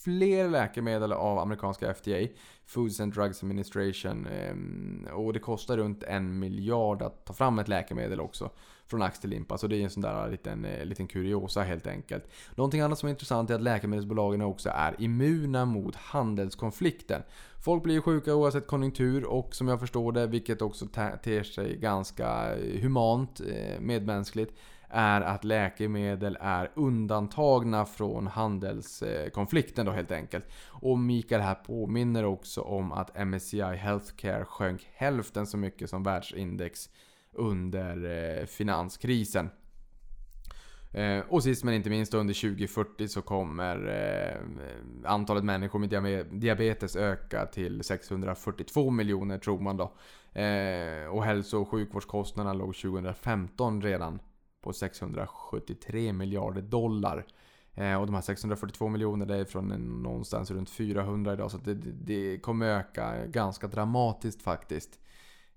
[0.03, 2.27] fler läkemedel av amerikanska FDA,
[2.65, 4.27] Foods and Drugs Administration.
[4.27, 8.49] Eh, och det kostar runt en miljard att ta fram ett läkemedel också
[8.91, 9.57] från ax till limpa.
[9.57, 12.23] Så det är en sån där liten, eh, liten kuriosa helt enkelt.
[12.55, 17.21] Någonting annat som är intressant är att läkemedelsbolagen också är immuna mot handelskonflikten.
[17.59, 20.85] Folk blir ju sjuka oavsett konjunktur och som jag förstår det, vilket också
[21.23, 24.53] ter sig ganska eh, humant, eh, medmänskligt,
[24.91, 30.45] är att läkemedel är undantagna från handelskonflikten då helt enkelt.
[30.67, 36.89] Och Mikael här påminner också om att MSCI Healthcare sjönk hälften så mycket som världsindex
[37.33, 38.05] under
[38.39, 39.49] eh, finanskrisen.
[40.93, 46.95] Eh, och sist men inte minst under 2040 så kommer eh, antalet människor med diabetes
[46.95, 49.93] öka till 642 miljoner tror man då.
[51.11, 54.19] och hälso och sjukvårdskostnaderna låg 2015 redan
[54.61, 57.25] på 673 miljarder dollar.
[57.99, 59.67] och de här 642 miljoner det är från
[60.03, 65.00] någonstans runt 400 idag så det, det kommer öka ganska dramatiskt faktiskt.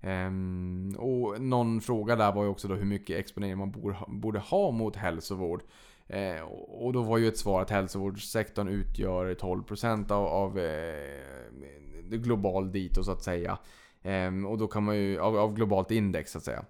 [0.05, 4.39] Um, och någon fråga där var ju också då hur mycket exponering man borde, borde
[4.39, 5.63] ha mot hälsovård.
[6.07, 12.71] Eh, och då var ju ett svar att hälsovårdssektorn utgör 12% av, av eh, global
[12.71, 13.57] dito så att säga.
[14.03, 16.65] Ehm, och då kan man ju, av, av globalt index så att säga.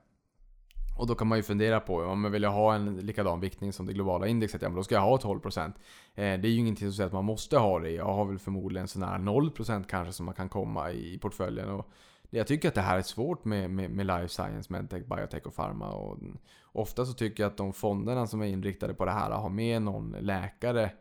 [0.98, 3.86] Och då kan man ju fundera på, om man vill ha en likadan viktning som
[3.86, 5.66] det globala indexet, ja men då ska jag ha 12%.
[5.66, 5.72] Eh,
[6.16, 7.92] det är ju ingenting som säger att man måste ha det.
[7.92, 11.70] Jag har väl förmodligen så nära 0% kanske som man kan komma i portföljen.
[11.70, 11.90] Och
[12.36, 15.56] jag tycker att det här är svårt med, med, med life science, medtech, biotech och
[15.56, 15.92] pharma.
[15.92, 16.18] Och
[16.72, 19.82] ofta så tycker jag att de fonderna som är inriktade på det här har med
[19.82, 20.92] någon läkare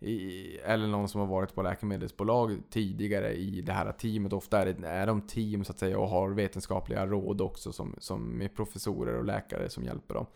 [0.00, 4.32] i, eller någon som har varit på läkemedelsbolag tidigare i det här teamet.
[4.32, 7.94] Ofta är, det, är de team så att säga och har vetenskapliga råd också som,
[7.98, 10.26] som är professorer och läkare som hjälper dem.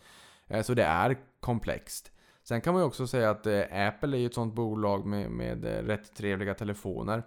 [0.47, 2.11] Eh, så det är komplext.
[2.43, 5.31] Sen kan man ju också säga att eh, Apple är ju ett sånt bolag med,
[5.31, 7.23] med eh, rätt trevliga telefoner.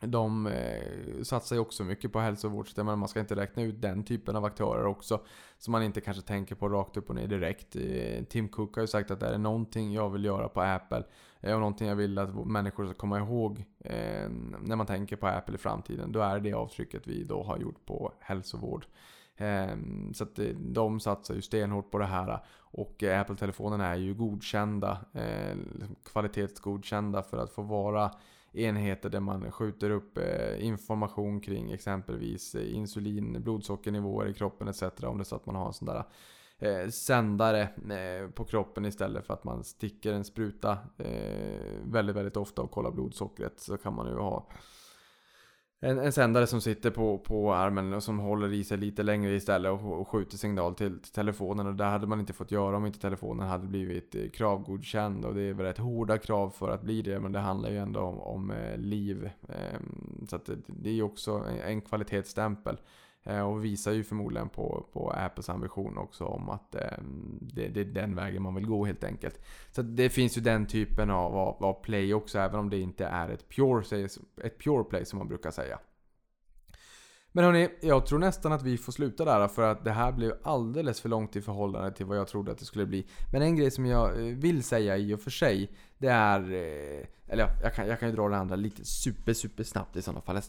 [0.00, 2.92] De eh, satsar ju också mycket på hälsovårdssystemet.
[2.92, 5.20] men man ska inte räkna ut den typen av aktörer också.
[5.58, 7.76] Som man inte kanske tänker på rakt upp och ner direkt.
[7.76, 11.04] Eh, Tim Cook har ju sagt att det är någonting jag vill göra på Apple.
[11.40, 14.28] Eh, och någonting jag vill att människor ska komma ihåg eh,
[14.60, 16.12] när man tänker på Apple i framtiden.
[16.12, 18.86] Då är det avtrycket vi då har gjort på hälsovård.
[19.36, 19.76] Eh,
[20.12, 22.44] så att eh, de satsar ju stenhårt på det här.
[22.58, 24.98] Och eh, Apple-telefonerna är ju godkända,
[25.72, 28.10] liksom kvalitetsgodkända för att få vara
[28.56, 34.82] enheter där man skjuter upp eh, information kring exempelvis eh, insulin, blodsockernivåer i kroppen etc.
[34.82, 36.04] Om det är så att man har en sån där
[36.58, 40.78] eh, sändare eh, på kroppen istället för att man sticker en spruta
[41.82, 44.48] väldigt, väldigt ofta och kollar blodsockret så kan man ju ha
[45.80, 49.34] en, en sändare som sitter på, på armen och som håller i sig lite längre
[49.34, 51.66] istället och, och skjuter signal till, till, telefonen.
[51.66, 55.24] Och det hade man inte fått göra om inte telefonen hade blivit eh, kravgodkänd.
[55.24, 57.20] Och det är väl rätt hårda krav för att bli det.
[57.20, 59.30] Men det handlar ju ändå om, om eh, liv.
[59.48, 62.76] Ehm, så att det, det är ju också en, en kvalitetsstämpel.
[63.26, 66.98] Eh, och visar ju förmodligen på, på Apples ambition också om att eh,
[67.40, 69.40] det, det, är den vägen man vill gå helt enkelt.
[69.70, 73.06] Så det finns ju den typen av, av, av play också, även om det inte
[73.06, 74.08] är ett pure,
[74.42, 75.78] ett pure play som man brukar säga.
[77.32, 80.32] Men hörni, jag tror nästan att vi får sluta där för att det här blev
[80.42, 83.06] alldeles för långt i förhållande till vad jag trodde att det skulle bli.
[83.32, 86.40] Men en grej som jag eh, vill säga i och för sig, det är...
[86.40, 90.02] Eh, eller jag kan, jag kan ju dra det andra lite super, super snabbt i
[90.02, 90.40] sådana fall.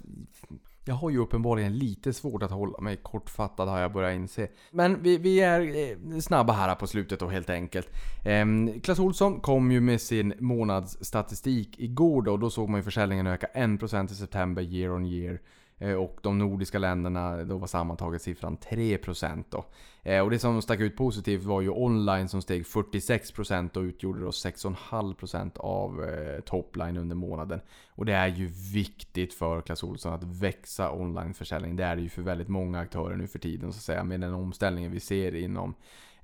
[0.88, 4.48] Jag har ju uppenbarligen lite svårt att hålla mig kortfattad har jag börjat inse.
[4.72, 7.88] Men vi, vi är eh, snabba här på slutet då helt enkelt.
[8.26, 12.38] Ehm, Clas Olsson kom ju med sin månadsstatistik igår då.
[12.38, 15.40] Då såg man ju försäljningen öka 1% i september year on year.
[15.80, 19.66] Eh, och de nordiska länderna, då var sammantaget siffran 3% då.
[20.04, 24.20] Eh, och det som stack ut positivt var ju online som steg 46% och utgjorde
[24.20, 27.62] då 6,5% av eh, topline under månaden.
[27.90, 31.76] Och det är ju viktigt för Clas Ohlson att växa onlineförsäljning.
[31.76, 34.04] Det är det ju för väldigt många aktörer nu för tiden så att säga.
[34.04, 35.76] Med den omställningen vi ser inom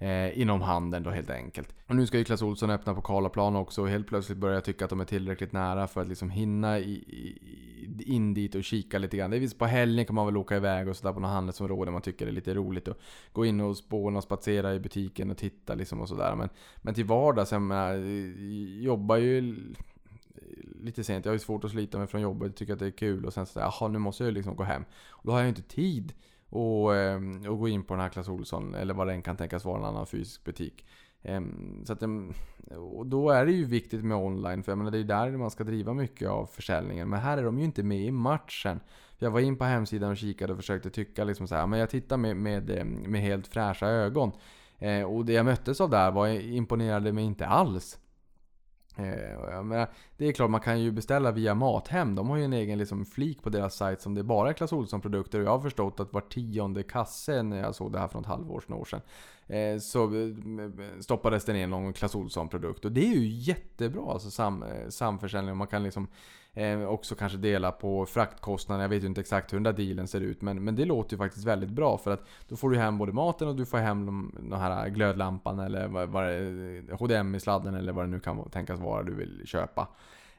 [0.03, 1.75] Eh, inom handeln då helt enkelt.
[1.87, 4.63] Och nu ska ju Clas Ohlson öppna på Karlaplan också och helt plötsligt börjar jag
[4.63, 8.63] tycka att de är tillräckligt nära för att liksom hinna i, i, in dit och
[8.63, 9.31] kika lite grann.
[9.31, 11.91] Det är visst på helgen kan man väl åka iväg och sådär på något handelsområde
[11.91, 12.99] man tycker det är lite roligt att
[13.33, 16.35] gå in och spåna och spatsera i butiken och titta liksom och sådär.
[16.35, 16.49] Men,
[16.81, 19.55] men till vardags, jag menar, eh, jobbar ju
[20.81, 21.25] lite sent.
[21.25, 23.33] Jag har ju svårt att slita mig från jobbet, tycker att det är kul och
[23.33, 24.83] sen sådär, jaha nu måste jag liksom gå hem.
[25.09, 26.13] Och då har jag ju inte tid
[26.53, 29.65] och, ehm, och gå in på den här Clas Ohlson eller vad den kan tänkas
[29.65, 30.85] vara en annan fysisk butik.
[31.21, 32.33] Ehm, så att, ehm,
[32.77, 35.51] och då är det ju viktigt med online, för jag menar, det är där man
[35.51, 37.09] ska driva mycket av försäljningen.
[37.09, 38.79] Men här är de ju inte med i matchen.
[39.19, 41.89] Jag var in på hemsidan och kikade och försökte tycka liksom så här, men jag
[41.89, 44.31] tittar med, med, med helt fräscha ögon.
[44.79, 47.99] Eh, och det jag möttes av där var, imponerade mig inte alls.
[48.95, 49.87] Eh, menar,
[50.17, 52.15] det är klart, man kan ju beställa via Mathem.
[52.15, 54.53] De har ju en egen liksom, flik på deras sajt som det är bara är
[54.53, 55.39] Clas Ohlson-produkter.
[55.39, 58.25] Och jag har förstått att var tionde kasse, när jag såg det här för ett
[58.25, 59.01] halvår sedan, år sedan,
[59.47, 62.85] eh, så eh, stoppades det ner någon Clas Ohlson-produkt.
[62.85, 65.57] Och det är ju jättebra, alltså sam, eh, samförsäljning.
[65.57, 66.07] Man kan liksom
[66.55, 68.81] Eh, också kanske dela på fraktkostnaden.
[68.81, 70.41] Jag vet ju inte exakt hur den där dealen ser ut.
[70.41, 71.97] Men, men det låter ju faktiskt väldigt bra.
[71.97, 75.59] För att då får du hem både maten och du får hem de, här glödlampan
[75.59, 76.25] eller vad, vad
[76.99, 79.87] HDMI-sladden eller vad det nu kan tänkas vara du vill köpa.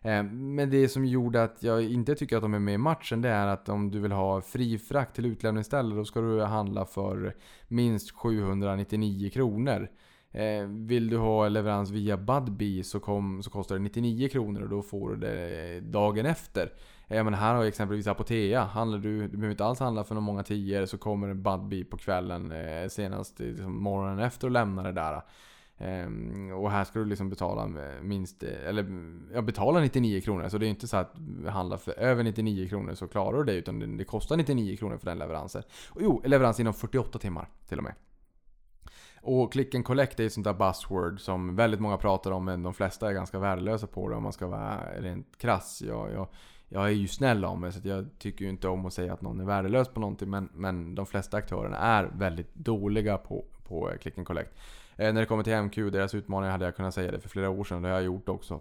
[0.02, 3.22] Eh, men det som gjorde att jag inte tycker att de är med i matchen
[3.22, 6.84] det är att om du vill ha fri frakt till utlämningsstället då ska du handla
[6.84, 7.34] för
[7.68, 9.88] minst 799 kronor.
[10.34, 14.68] Eh, vill du ha leverans via Budbee så, kom, så kostar det 99 kronor och
[14.68, 16.72] då får du det dagen efter.
[17.08, 18.64] Eh, men här har jag exempelvis Apotea.
[18.64, 21.84] Handlar du, du behöver inte alls handla för några många tior så kommer en Budbee
[21.84, 25.22] på kvällen eh, senast liksom, morgonen efter och lämnar det där.
[25.78, 27.66] Ehm, och här ska du liksom betala
[28.02, 28.86] minst, eller
[29.34, 30.48] ja, betala 99 kronor.
[30.48, 31.16] Så det är inte så att
[31.48, 33.54] handla för över 99 kronor så klarar du det.
[33.54, 35.62] Utan det, det kostar 99 kronor för den leveransen.
[35.88, 37.94] Och jo, leverans inom 48 timmar till och med.
[39.26, 42.62] Och click and collect är ett sånt där buzzword som väldigt många pratar om men
[42.62, 45.82] de flesta är ganska värdelösa på det om man ska vara rent krass.
[45.86, 46.28] Jag, jag,
[46.68, 49.22] jag är ju snäll av mig så jag tycker ju inte om att säga att
[49.22, 53.92] någon är värdelös på någonting men, men de flesta aktörerna är väldigt dåliga på, på
[54.00, 54.50] click and collect.
[54.96, 57.50] Eh, när det kommer till MQ, deras utmaningar hade jag kunnat säga det för flera
[57.50, 57.82] år sedan.
[57.82, 58.60] Det har jag gjort också.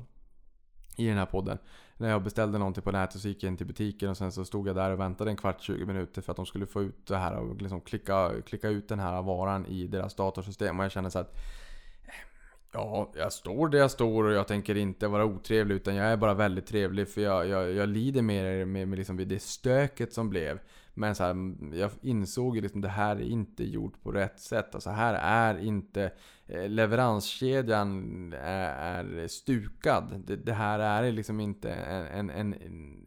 [0.98, 1.57] I den här podden
[1.98, 4.45] när jag beställde någonting på nätet så gick jag in till butiken och sen så
[4.45, 7.07] stod jag där och väntade en kvart, 20 minuter för att de skulle få ut
[7.07, 10.80] det här och liksom klicka, klicka ut den här varan i deras datorsystem.
[10.80, 11.36] Och jag kände så att
[12.06, 12.14] eh,
[12.74, 16.18] Ja, jag står där jag står och jag tänker inte vara otrevlig utan jag är
[16.18, 20.30] bara väldigt trevlig för jag, jag, jag lider med, med, med liksom det stöket som
[20.30, 20.60] blev.
[20.94, 24.76] Men så här, jag insåg ju liksom det här är inte gjort på rätt sätt.
[24.76, 26.11] Alltså här är inte
[26.48, 30.24] eh, leveranskedjan eh, är, stukad.
[30.26, 32.56] Det, det, här är liksom inte en, en,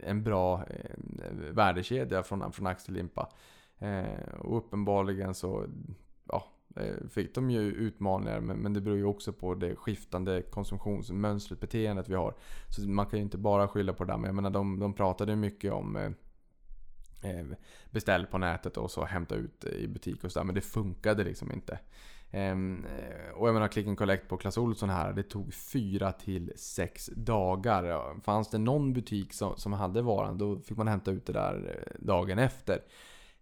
[0.03, 0.97] en bra eh,
[1.53, 3.29] värdekedja från, från ax till limpa.
[4.39, 5.67] Och uppenbarligen så
[6.29, 6.53] ja,
[7.11, 12.15] fick de ju utmaningar men, det beror ju också på det skiftande konsumtionsmönstret, beteendet vi
[12.15, 12.35] har.
[12.69, 14.19] Så man kan ju inte bara skylla på det där.
[14.19, 16.15] Men jag menar de, de pratade mycket om
[17.21, 17.47] Eh,
[17.91, 20.45] beställ på nätet och så hämta ut i butik och sådär.
[20.45, 21.79] Men det funkade liksom inte.
[22.31, 26.13] Ehm, eh, och jag menar click and collect på Clas Ohlson här, det tog 4
[26.13, 28.15] till 6 dagar.
[28.21, 31.77] Fanns det någon butik som, som hade varan, då fick man hämta ut det där
[31.77, 32.79] eh, dagen efter.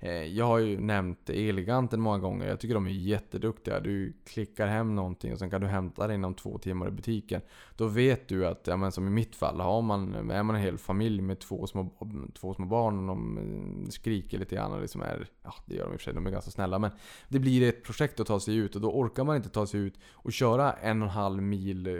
[0.04, 2.48] Eh, jag har ju nämnt Eleganten många gånger.
[2.48, 3.80] Jag tycker de är jätteduktiga.
[3.80, 7.40] Du klickar hem någonting och sen kan du hämta det inom två timmar i butiken.
[7.76, 10.62] Då vet du att, ja, men som i mitt fall, har man, är man en
[10.62, 11.90] hel familj med två små,
[12.34, 15.84] två små barn och de eh, skriker lite grann och liksom är, ja det gör
[15.84, 16.78] de i och för sig, de är ganska snälla.
[16.78, 16.90] Men
[17.28, 19.80] det blir ett projekt att ta sig ut och då orkar man inte ta sig
[19.80, 21.92] ut och köra en och en halv mil, eh,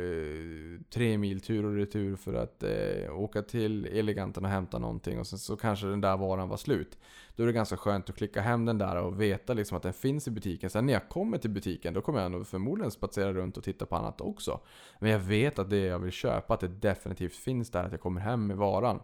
[0.91, 5.27] tre mil tur och retur för att eh, åka till Eleganten och hämta någonting och
[5.27, 6.99] sen så kanske den där varan var slut.
[7.37, 9.93] Då är det ganska skönt att klicka hem den där och veta liksom att den
[9.93, 10.71] finns i butiken.
[10.71, 13.87] Sen när jag kommer till butiken, då kommer jag nog förmodligen spatsera runt och titta
[13.87, 14.61] på annat också.
[14.99, 18.01] Men jag vet att det jag vill köpa, att det definitivt finns där, att jag
[18.01, 19.01] kommer hem med varan.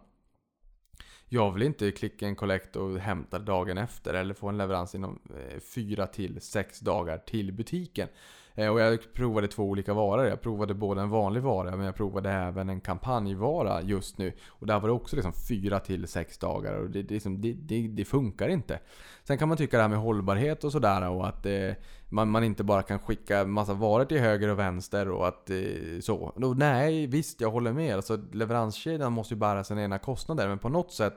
[1.33, 5.19] Jag vill inte klicka en collect och hämta dagen efter eller få en leverans inom
[5.35, 8.07] eh, 4 till 6 dagar till butiken.
[8.55, 10.25] Eh, och jag provade två olika varor.
[10.25, 14.33] Jag provade både en vanlig vara men jag provade även en kampanjvara just nu.
[14.47, 17.53] Och där var det också liksom 4 till 6 dagar och det, det, liksom, det,
[17.53, 18.79] det, det, funkar inte.
[19.23, 21.71] Sen kan man tycka det här med hållbarhet och sådär och att eh,
[22.09, 25.99] man, man inte bara kan skicka massa varor till höger och vänster och att eh,
[26.01, 26.17] så.
[26.17, 27.95] Och, nej, visst jag håller med.
[27.95, 31.13] Alltså, leveranskedjan måste ju bära sina egna kostnader men på något sätt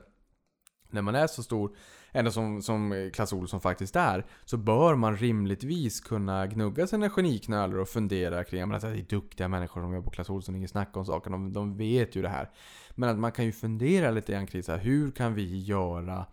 [0.89, 1.75] när man är så stor
[2.15, 7.77] ändå som, som Clas Olsson faktiskt är, så bör man rimligtvis kunna gnugga sina geniknölar
[7.77, 10.97] och fundera kring, att det är duktiga människor som jobbar på Clas Olsson, inget snack
[10.97, 12.49] om saken, de, de vet ju det här.
[12.95, 16.25] Men att man kan ju fundera lite grann kring så här, hur kan vi göra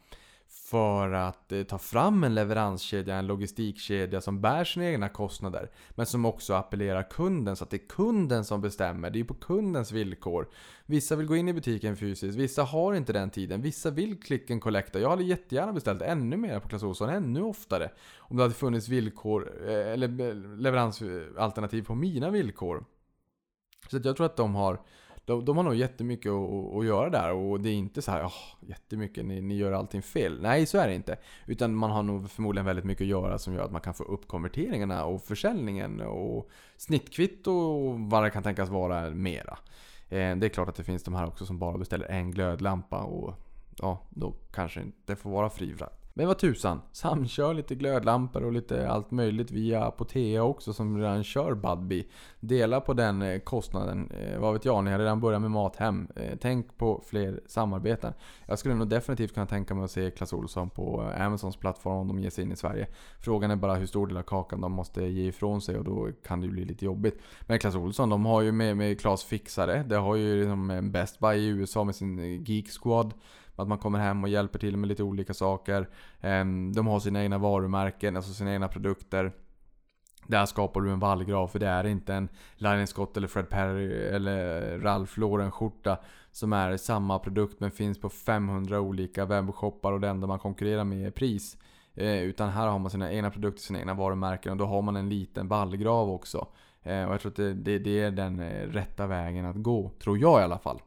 [0.73, 5.71] för att eh, ta fram en leveranskedja, en logistikkedja som bär sina egna kostnader.
[5.91, 9.11] Men som också appellerar kunden så att det är kunden som bestämmer.
[9.11, 10.49] Det är på kundens villkor.
[10.87, 13.63] Vissa vill gå in i butiken fysiskt, vissa har inte den tiden.
[13.63, 15.01] Vissa vill click and collecta.
[15.01, 17.91] Jag hade jättegärna beställt ännu mer på Clas Ohlson, ännu oftare.
[18.19, 22.85] Om det hade funnits villkor, eh, eller eh, leveransalternativ på mina villkor.
[23.91, 24.81] Så att jag tror att de har
[25.25, 28.25] de, de har nog jättemycket att, att göra där och det är inte så här
[28.25, 30.43] oh, jättemycket, ni, ni gör allting fel.
[30.43, 31.17] Nej, så är det inte.
[31.47, 34.05] Utan man har nog förmodligen väldigt mycket att göra som gör att man kan få
[34.05, 39.59] upp konverteringarna och försäljningen och snittkvitto och vad det kan tänkas vara mera.
[40.09, 42.99] Eh, det är klart att det finns de här också som bara beställer en glödlampa
[43.03, 43.35] och
[43.79, 46.02] ja, då kanske inte får vara fri frakt.
[46.15, 51.25] Men vad tusan, samkör lite glödlampor och lite allt möjligt via Apotea också som redan
[51.25, 52.05] kör Budbee.
[52.41, 54.11] Dela på den eh, kostnaden.
[54.11, 56.09] Eh, vad vet jag, ni har redan börjat med Mathem.
[56.17, 58.13] Eh, tänk på fler samarbeten.
[58.47, 62.09] Jag skulle nog definitivt kunna tänka mig att se Clas Ohlson på Amazons plattform om
[62.09, 62.87] de ger sig in i Sverige.
[63.21, 66.09] Frågan är bara hur stor del av kakan de måste ge ifrån sig och då
[66.27, 67.23] kan det ju bli lite jobbigt.
[67.41, 69.85] Men Clas Ohlson, de har ju med, med Clas Fixare.
[69.89, 73.15] Det har ju liksom Best Buy i USA med sin Geek Squad.
[73.57, 75.89] Att man kommer hem och hjälper till med lite olika saker.
[76.21, 79.33] Ehm, de har sina egna varumärken, alltså sina egna produkter.
[80.27, 83.93] Där skapar du en vallgrav, för det är inte en Lionel Scott eller Fred Perry
[83.93, 85.99] eller Ralph Lauren skjorta
[86.33, 90.85] som är samma produkt men finns på 500 olika webbshoppar och det enda man konkurrerar
[90.85, 91.57] med är pris.
[91.95, 94.97] Eh, utan här har man sina egna produkter, sina egna varumärken och då har man
[94.97, 96.47] en liten vallgrav också.
[96.83, 99.91] Eh, och jag tror att det, det, det är den eh, rätta vägen att gå,
[100.03, 100.81] tror jag i alla fall.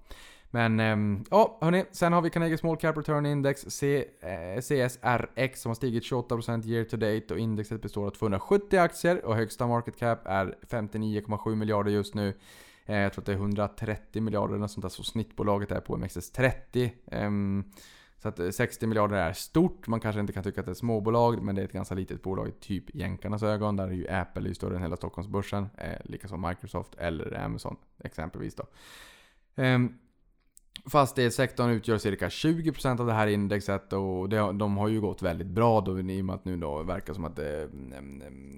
[0.56, 1.86] Men ehm, ja, hörni.
[1.92, 6.68] Sen har vi Carnegie Small Cap Return Index, C, eh, CSRX, som har stigit 28%
[6.68, 11.56] year to date och indexet består av 270 aktier och högsta market cap är 59,7
[11.56, 12.34] miljarder just nu.
[12.86, 15.98] Eh, jag tror att det är 130 miljarder eller sånt där som snittbolaget är på
[15.98, 16.90] MXS30.
[17.12, 17.30] Eh,
[18.18, 19.88] så att eh, 60 miljarder är stort.
[19.88, 21.96] Man kanske inte kan tycka att det är ett småbolag, men det är ett ganska
[21.96, 23.76] litet bolag i typ jänkarnas ögon.
[23.76, 25.70] Där är ju Apple är större än hela Stockholmsbörsen.
[25.78, 28.64] Eh, Likaså Microsoft eller Amazon exempelvis då.
[29.56, 29.98] Um,
[30.88, 35.48] Fastighetssektorn utgör cirka 20% av det här indexet och det, de har ju gått väldigt
[35.48, 37.68] bra då i och med att nu då verkar som att eh, eh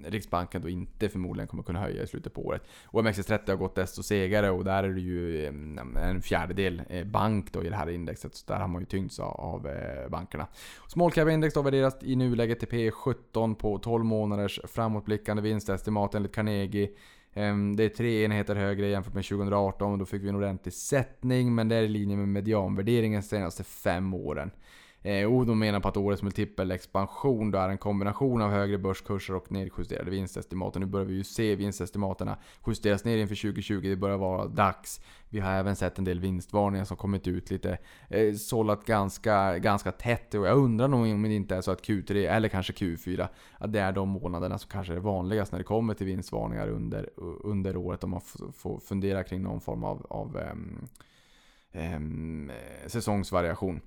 [0.08, 2.62] Riksbanken då inte förmodligen kommer kunna höja i slutet på året.
[2.92, 7.54] OMXS30 har gått desto segare och där är det ju eh, en fjärdedel eh, bank
[7.54, 8.36] då i det här indexet.
[8.36, 10.48] Så där har man ju tyngts av, av eh, bankerna.
[10.88, 16.36] Small Cap Index då värderas i nuläget till P17 på 12 månaders framåtblickande vinstestimat enligt
[16.36, 16.90] Carnegie.
[17.38, 20.74] Ehm, det är tre enheter högre jämfört med 2018 och då fick vi en ordentlig
[20.74, 24.52] sättning men det är i linje med medianvärderingen de senaste fem åren.
[25.02, 29.36] Eh, och de menar på att årets multipelexpansion då är en kombination av högre börskurser
[29.36, 30.76] och nedjusterade vinstestimat.
[30.76, 32.38] nu börjar vi ju se vinstestimaterna
[32.68, 33.82] justeras ner inför 2020.
[33.82, 35.02] Det börjar vara dags.
[35.30, 37.78] Vi har även sett en del vinstvarningar som kommit ut lite
[38.10, 40.34] eh, sållat ganska, ganska tätt.
[40.34, 43.74] Och jag undrar nog om det inte är så att Q3 eller kanske Q4 att
[43.74, 47.10] det är de månaderna som kanske är vanligast när det kommer till vinstvarningar under,
[47.44, 48.04] under året.
[48.04, 48.22] Om man
[48.54, 50.88] får fundera kring någon form av, av um,
[51.74, 52.52] um,
[52.88, 53.82] säsongsvariation.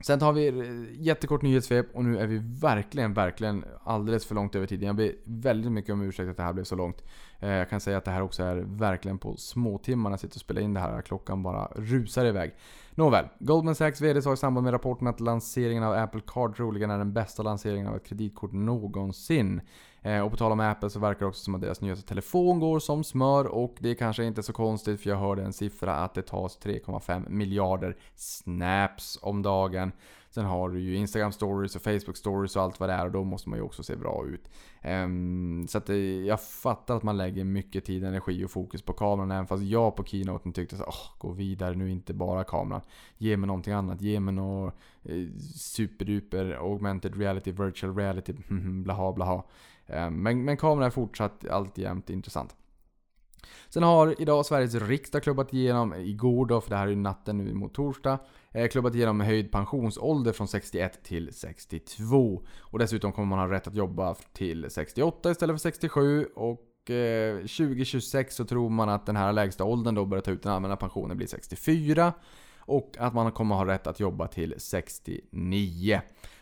[0.00, 4.54] Sen tar vi eh, jättekort nyhetssvep och nu är vi verkligen, verkligen alldeles för långt
[4.54, 4.86] över tiden.
[4.86, 7.04] Jag ber väldigt mycket om ursäkt att det här blev så långt.
[7.40, 10.40] Eh, jag kan säga att det här också är verkligen på småtimmarna jag sitter och
[10.40, 11.02] spelar in det här.
[11.02, 12.54] Klockan bara rusar iväg.
[12.90, 16.90] Nåväl, Goldman Sachs VD sa i samband med rapporten att lanseringen av Apple Card troligen
[16.90, 19.60] är den bästa lanseringen av ett kreditkort någonsin.
[20.02, 22.60] Eh, och på tal om Apple så verkar det också som att deras nyaste telefon
[22.60, 25.94] går som smör och det är kanske inte så konstigt för jag hörde en siffra
[25.94, 29.92] att det tas 3,5 miljarder snaps om dagen.
[30.30, 33.12] Sen har du ju Instagram stories och Facebook stories och allt vad det är och
[33.12, 34.50] då måste man ju också se bra ut.
[34.82, 38.92] Ehm, så att eh, jag fattar att man lägger mycket tid, energi och fokus på
[38.92, 42.80] kameran även fast jag på keynoten tyckte att oh, gå vidare nu inte bara kameran.
[43.18, 48.32] Ge mig någonting annat, ge mig något eh, superduper augmented reality, virtual reality,
[48.84, 49.42] blaha blaha.
[49.88, 52.54] Eh, men, men kameran är fortsatt alltjämt intressant.
[53.68, 57.38] Sen har idag Sveriges riksdag klubbat igenom, igår då, för det här är ju natten
[57.38, 58.18] nu mot torsdag,
[58.52, 62.42] eh, klubbat igenom höjd pensionsålder från 61 till 62.
[62.58, 67.36] Och dessutom kommer man ha rätt att jobba till 68 istället för 67 och eh,
[67.36, 70.76] 2026 så tror man att den här lägsta åldern då börjar ta ut den allmänna
[70.76, 72.12] pensionen blir 64.
[72.58, 76.00] Och att man kommer ha rätt att jobba till 69.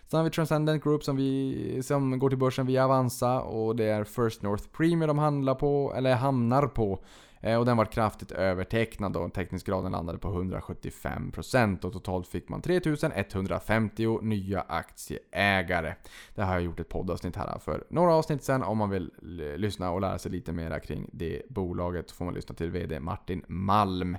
[0.08, 3.84] Sen har vi Transcendent Group som, vi, som går till börsen via Avanza och det
[3.84, 6.98] är First North Premier de handlar på, eller hamnar på.
[7.40, 12.62] Eh, och den var kraftigt övertecknad och teckningsgraden landade på 175% och totalt fick man
[12.62, 15.94] 3150 nya aktieägare.
[16.34, 19.10] Det har jag gjort ett poddavsnitt här för några avsnitt sen om man vill
[19.56, 23.44] lyssna och lära sig lite mer kring det bolaget får man lyssna till VD Martin
[23.48, 24.16] Malm.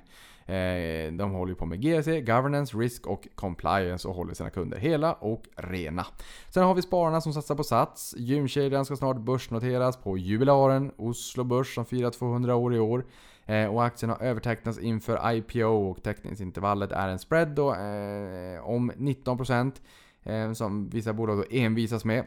[0.48, 5.12] Eh, de håller på med GSE, Governance, Risk och Compliance och håller sina kunder hela
[5.12, 6.06] och rena.
[6.48, 8.14] Sen har vi spararna som satsar på Sats.
[8.18, 13.04] Gymkedjan ska snart börsnoteras på jubilaren Oslo Börs som firar 200 år i år.
[13.46, 18.92] Eh, och aktien har övertecknats inför IPO och teckningsintervallet är en spread då, eh, om
[18.96, 19.82] 19%
[20.22, 22.24] eh, som vissa bolag då envisas med.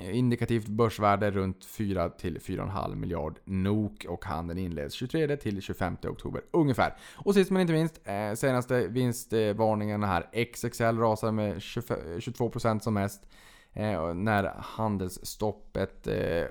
[0.00, 6.42] Indikativt börsvärde runt 4 till 4,5 miljard NOK och handeln inleds 23 till 25 oktober
[6.50, 6.96] ungefär.
[7.16, 10.26] Och sist men inte minst, eh, senaste vinstvarningen här.
[10.32, 13.26] XXL rasar med 22% som mest.
[13.72, 16.44] Eh, när handelsstoppet eh,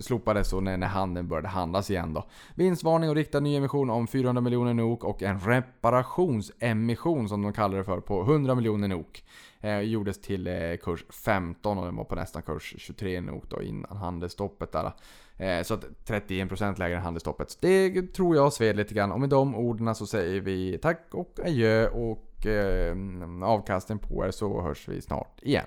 [0.00, 2.24] slopades och när, när handeln började handlas igen då.
[2.54, 7.84] Vinstvarning och riktad nyemission om 400 miljoner NOK och en reparationsemission som de kallar det
[7.84, 9.24] för på 100 miljoner NOK.
[9.64, 13.62] Eh, gjordes till eh, kurs 15 och den var på nästan kurs 23 nog då
[13.62, 14.92] innan handelsstoppet där.
[15.36, 17.58] Eh, så att 31% lägre än handelsstoppet.
[17.60, 19.12] Det tror jag sved lite grann.
[19.12, 22.96] Och med de orden så säger vi tack och adjö och eh,
[23.42, 25.66] avkastning på er så hörs vi snart igen.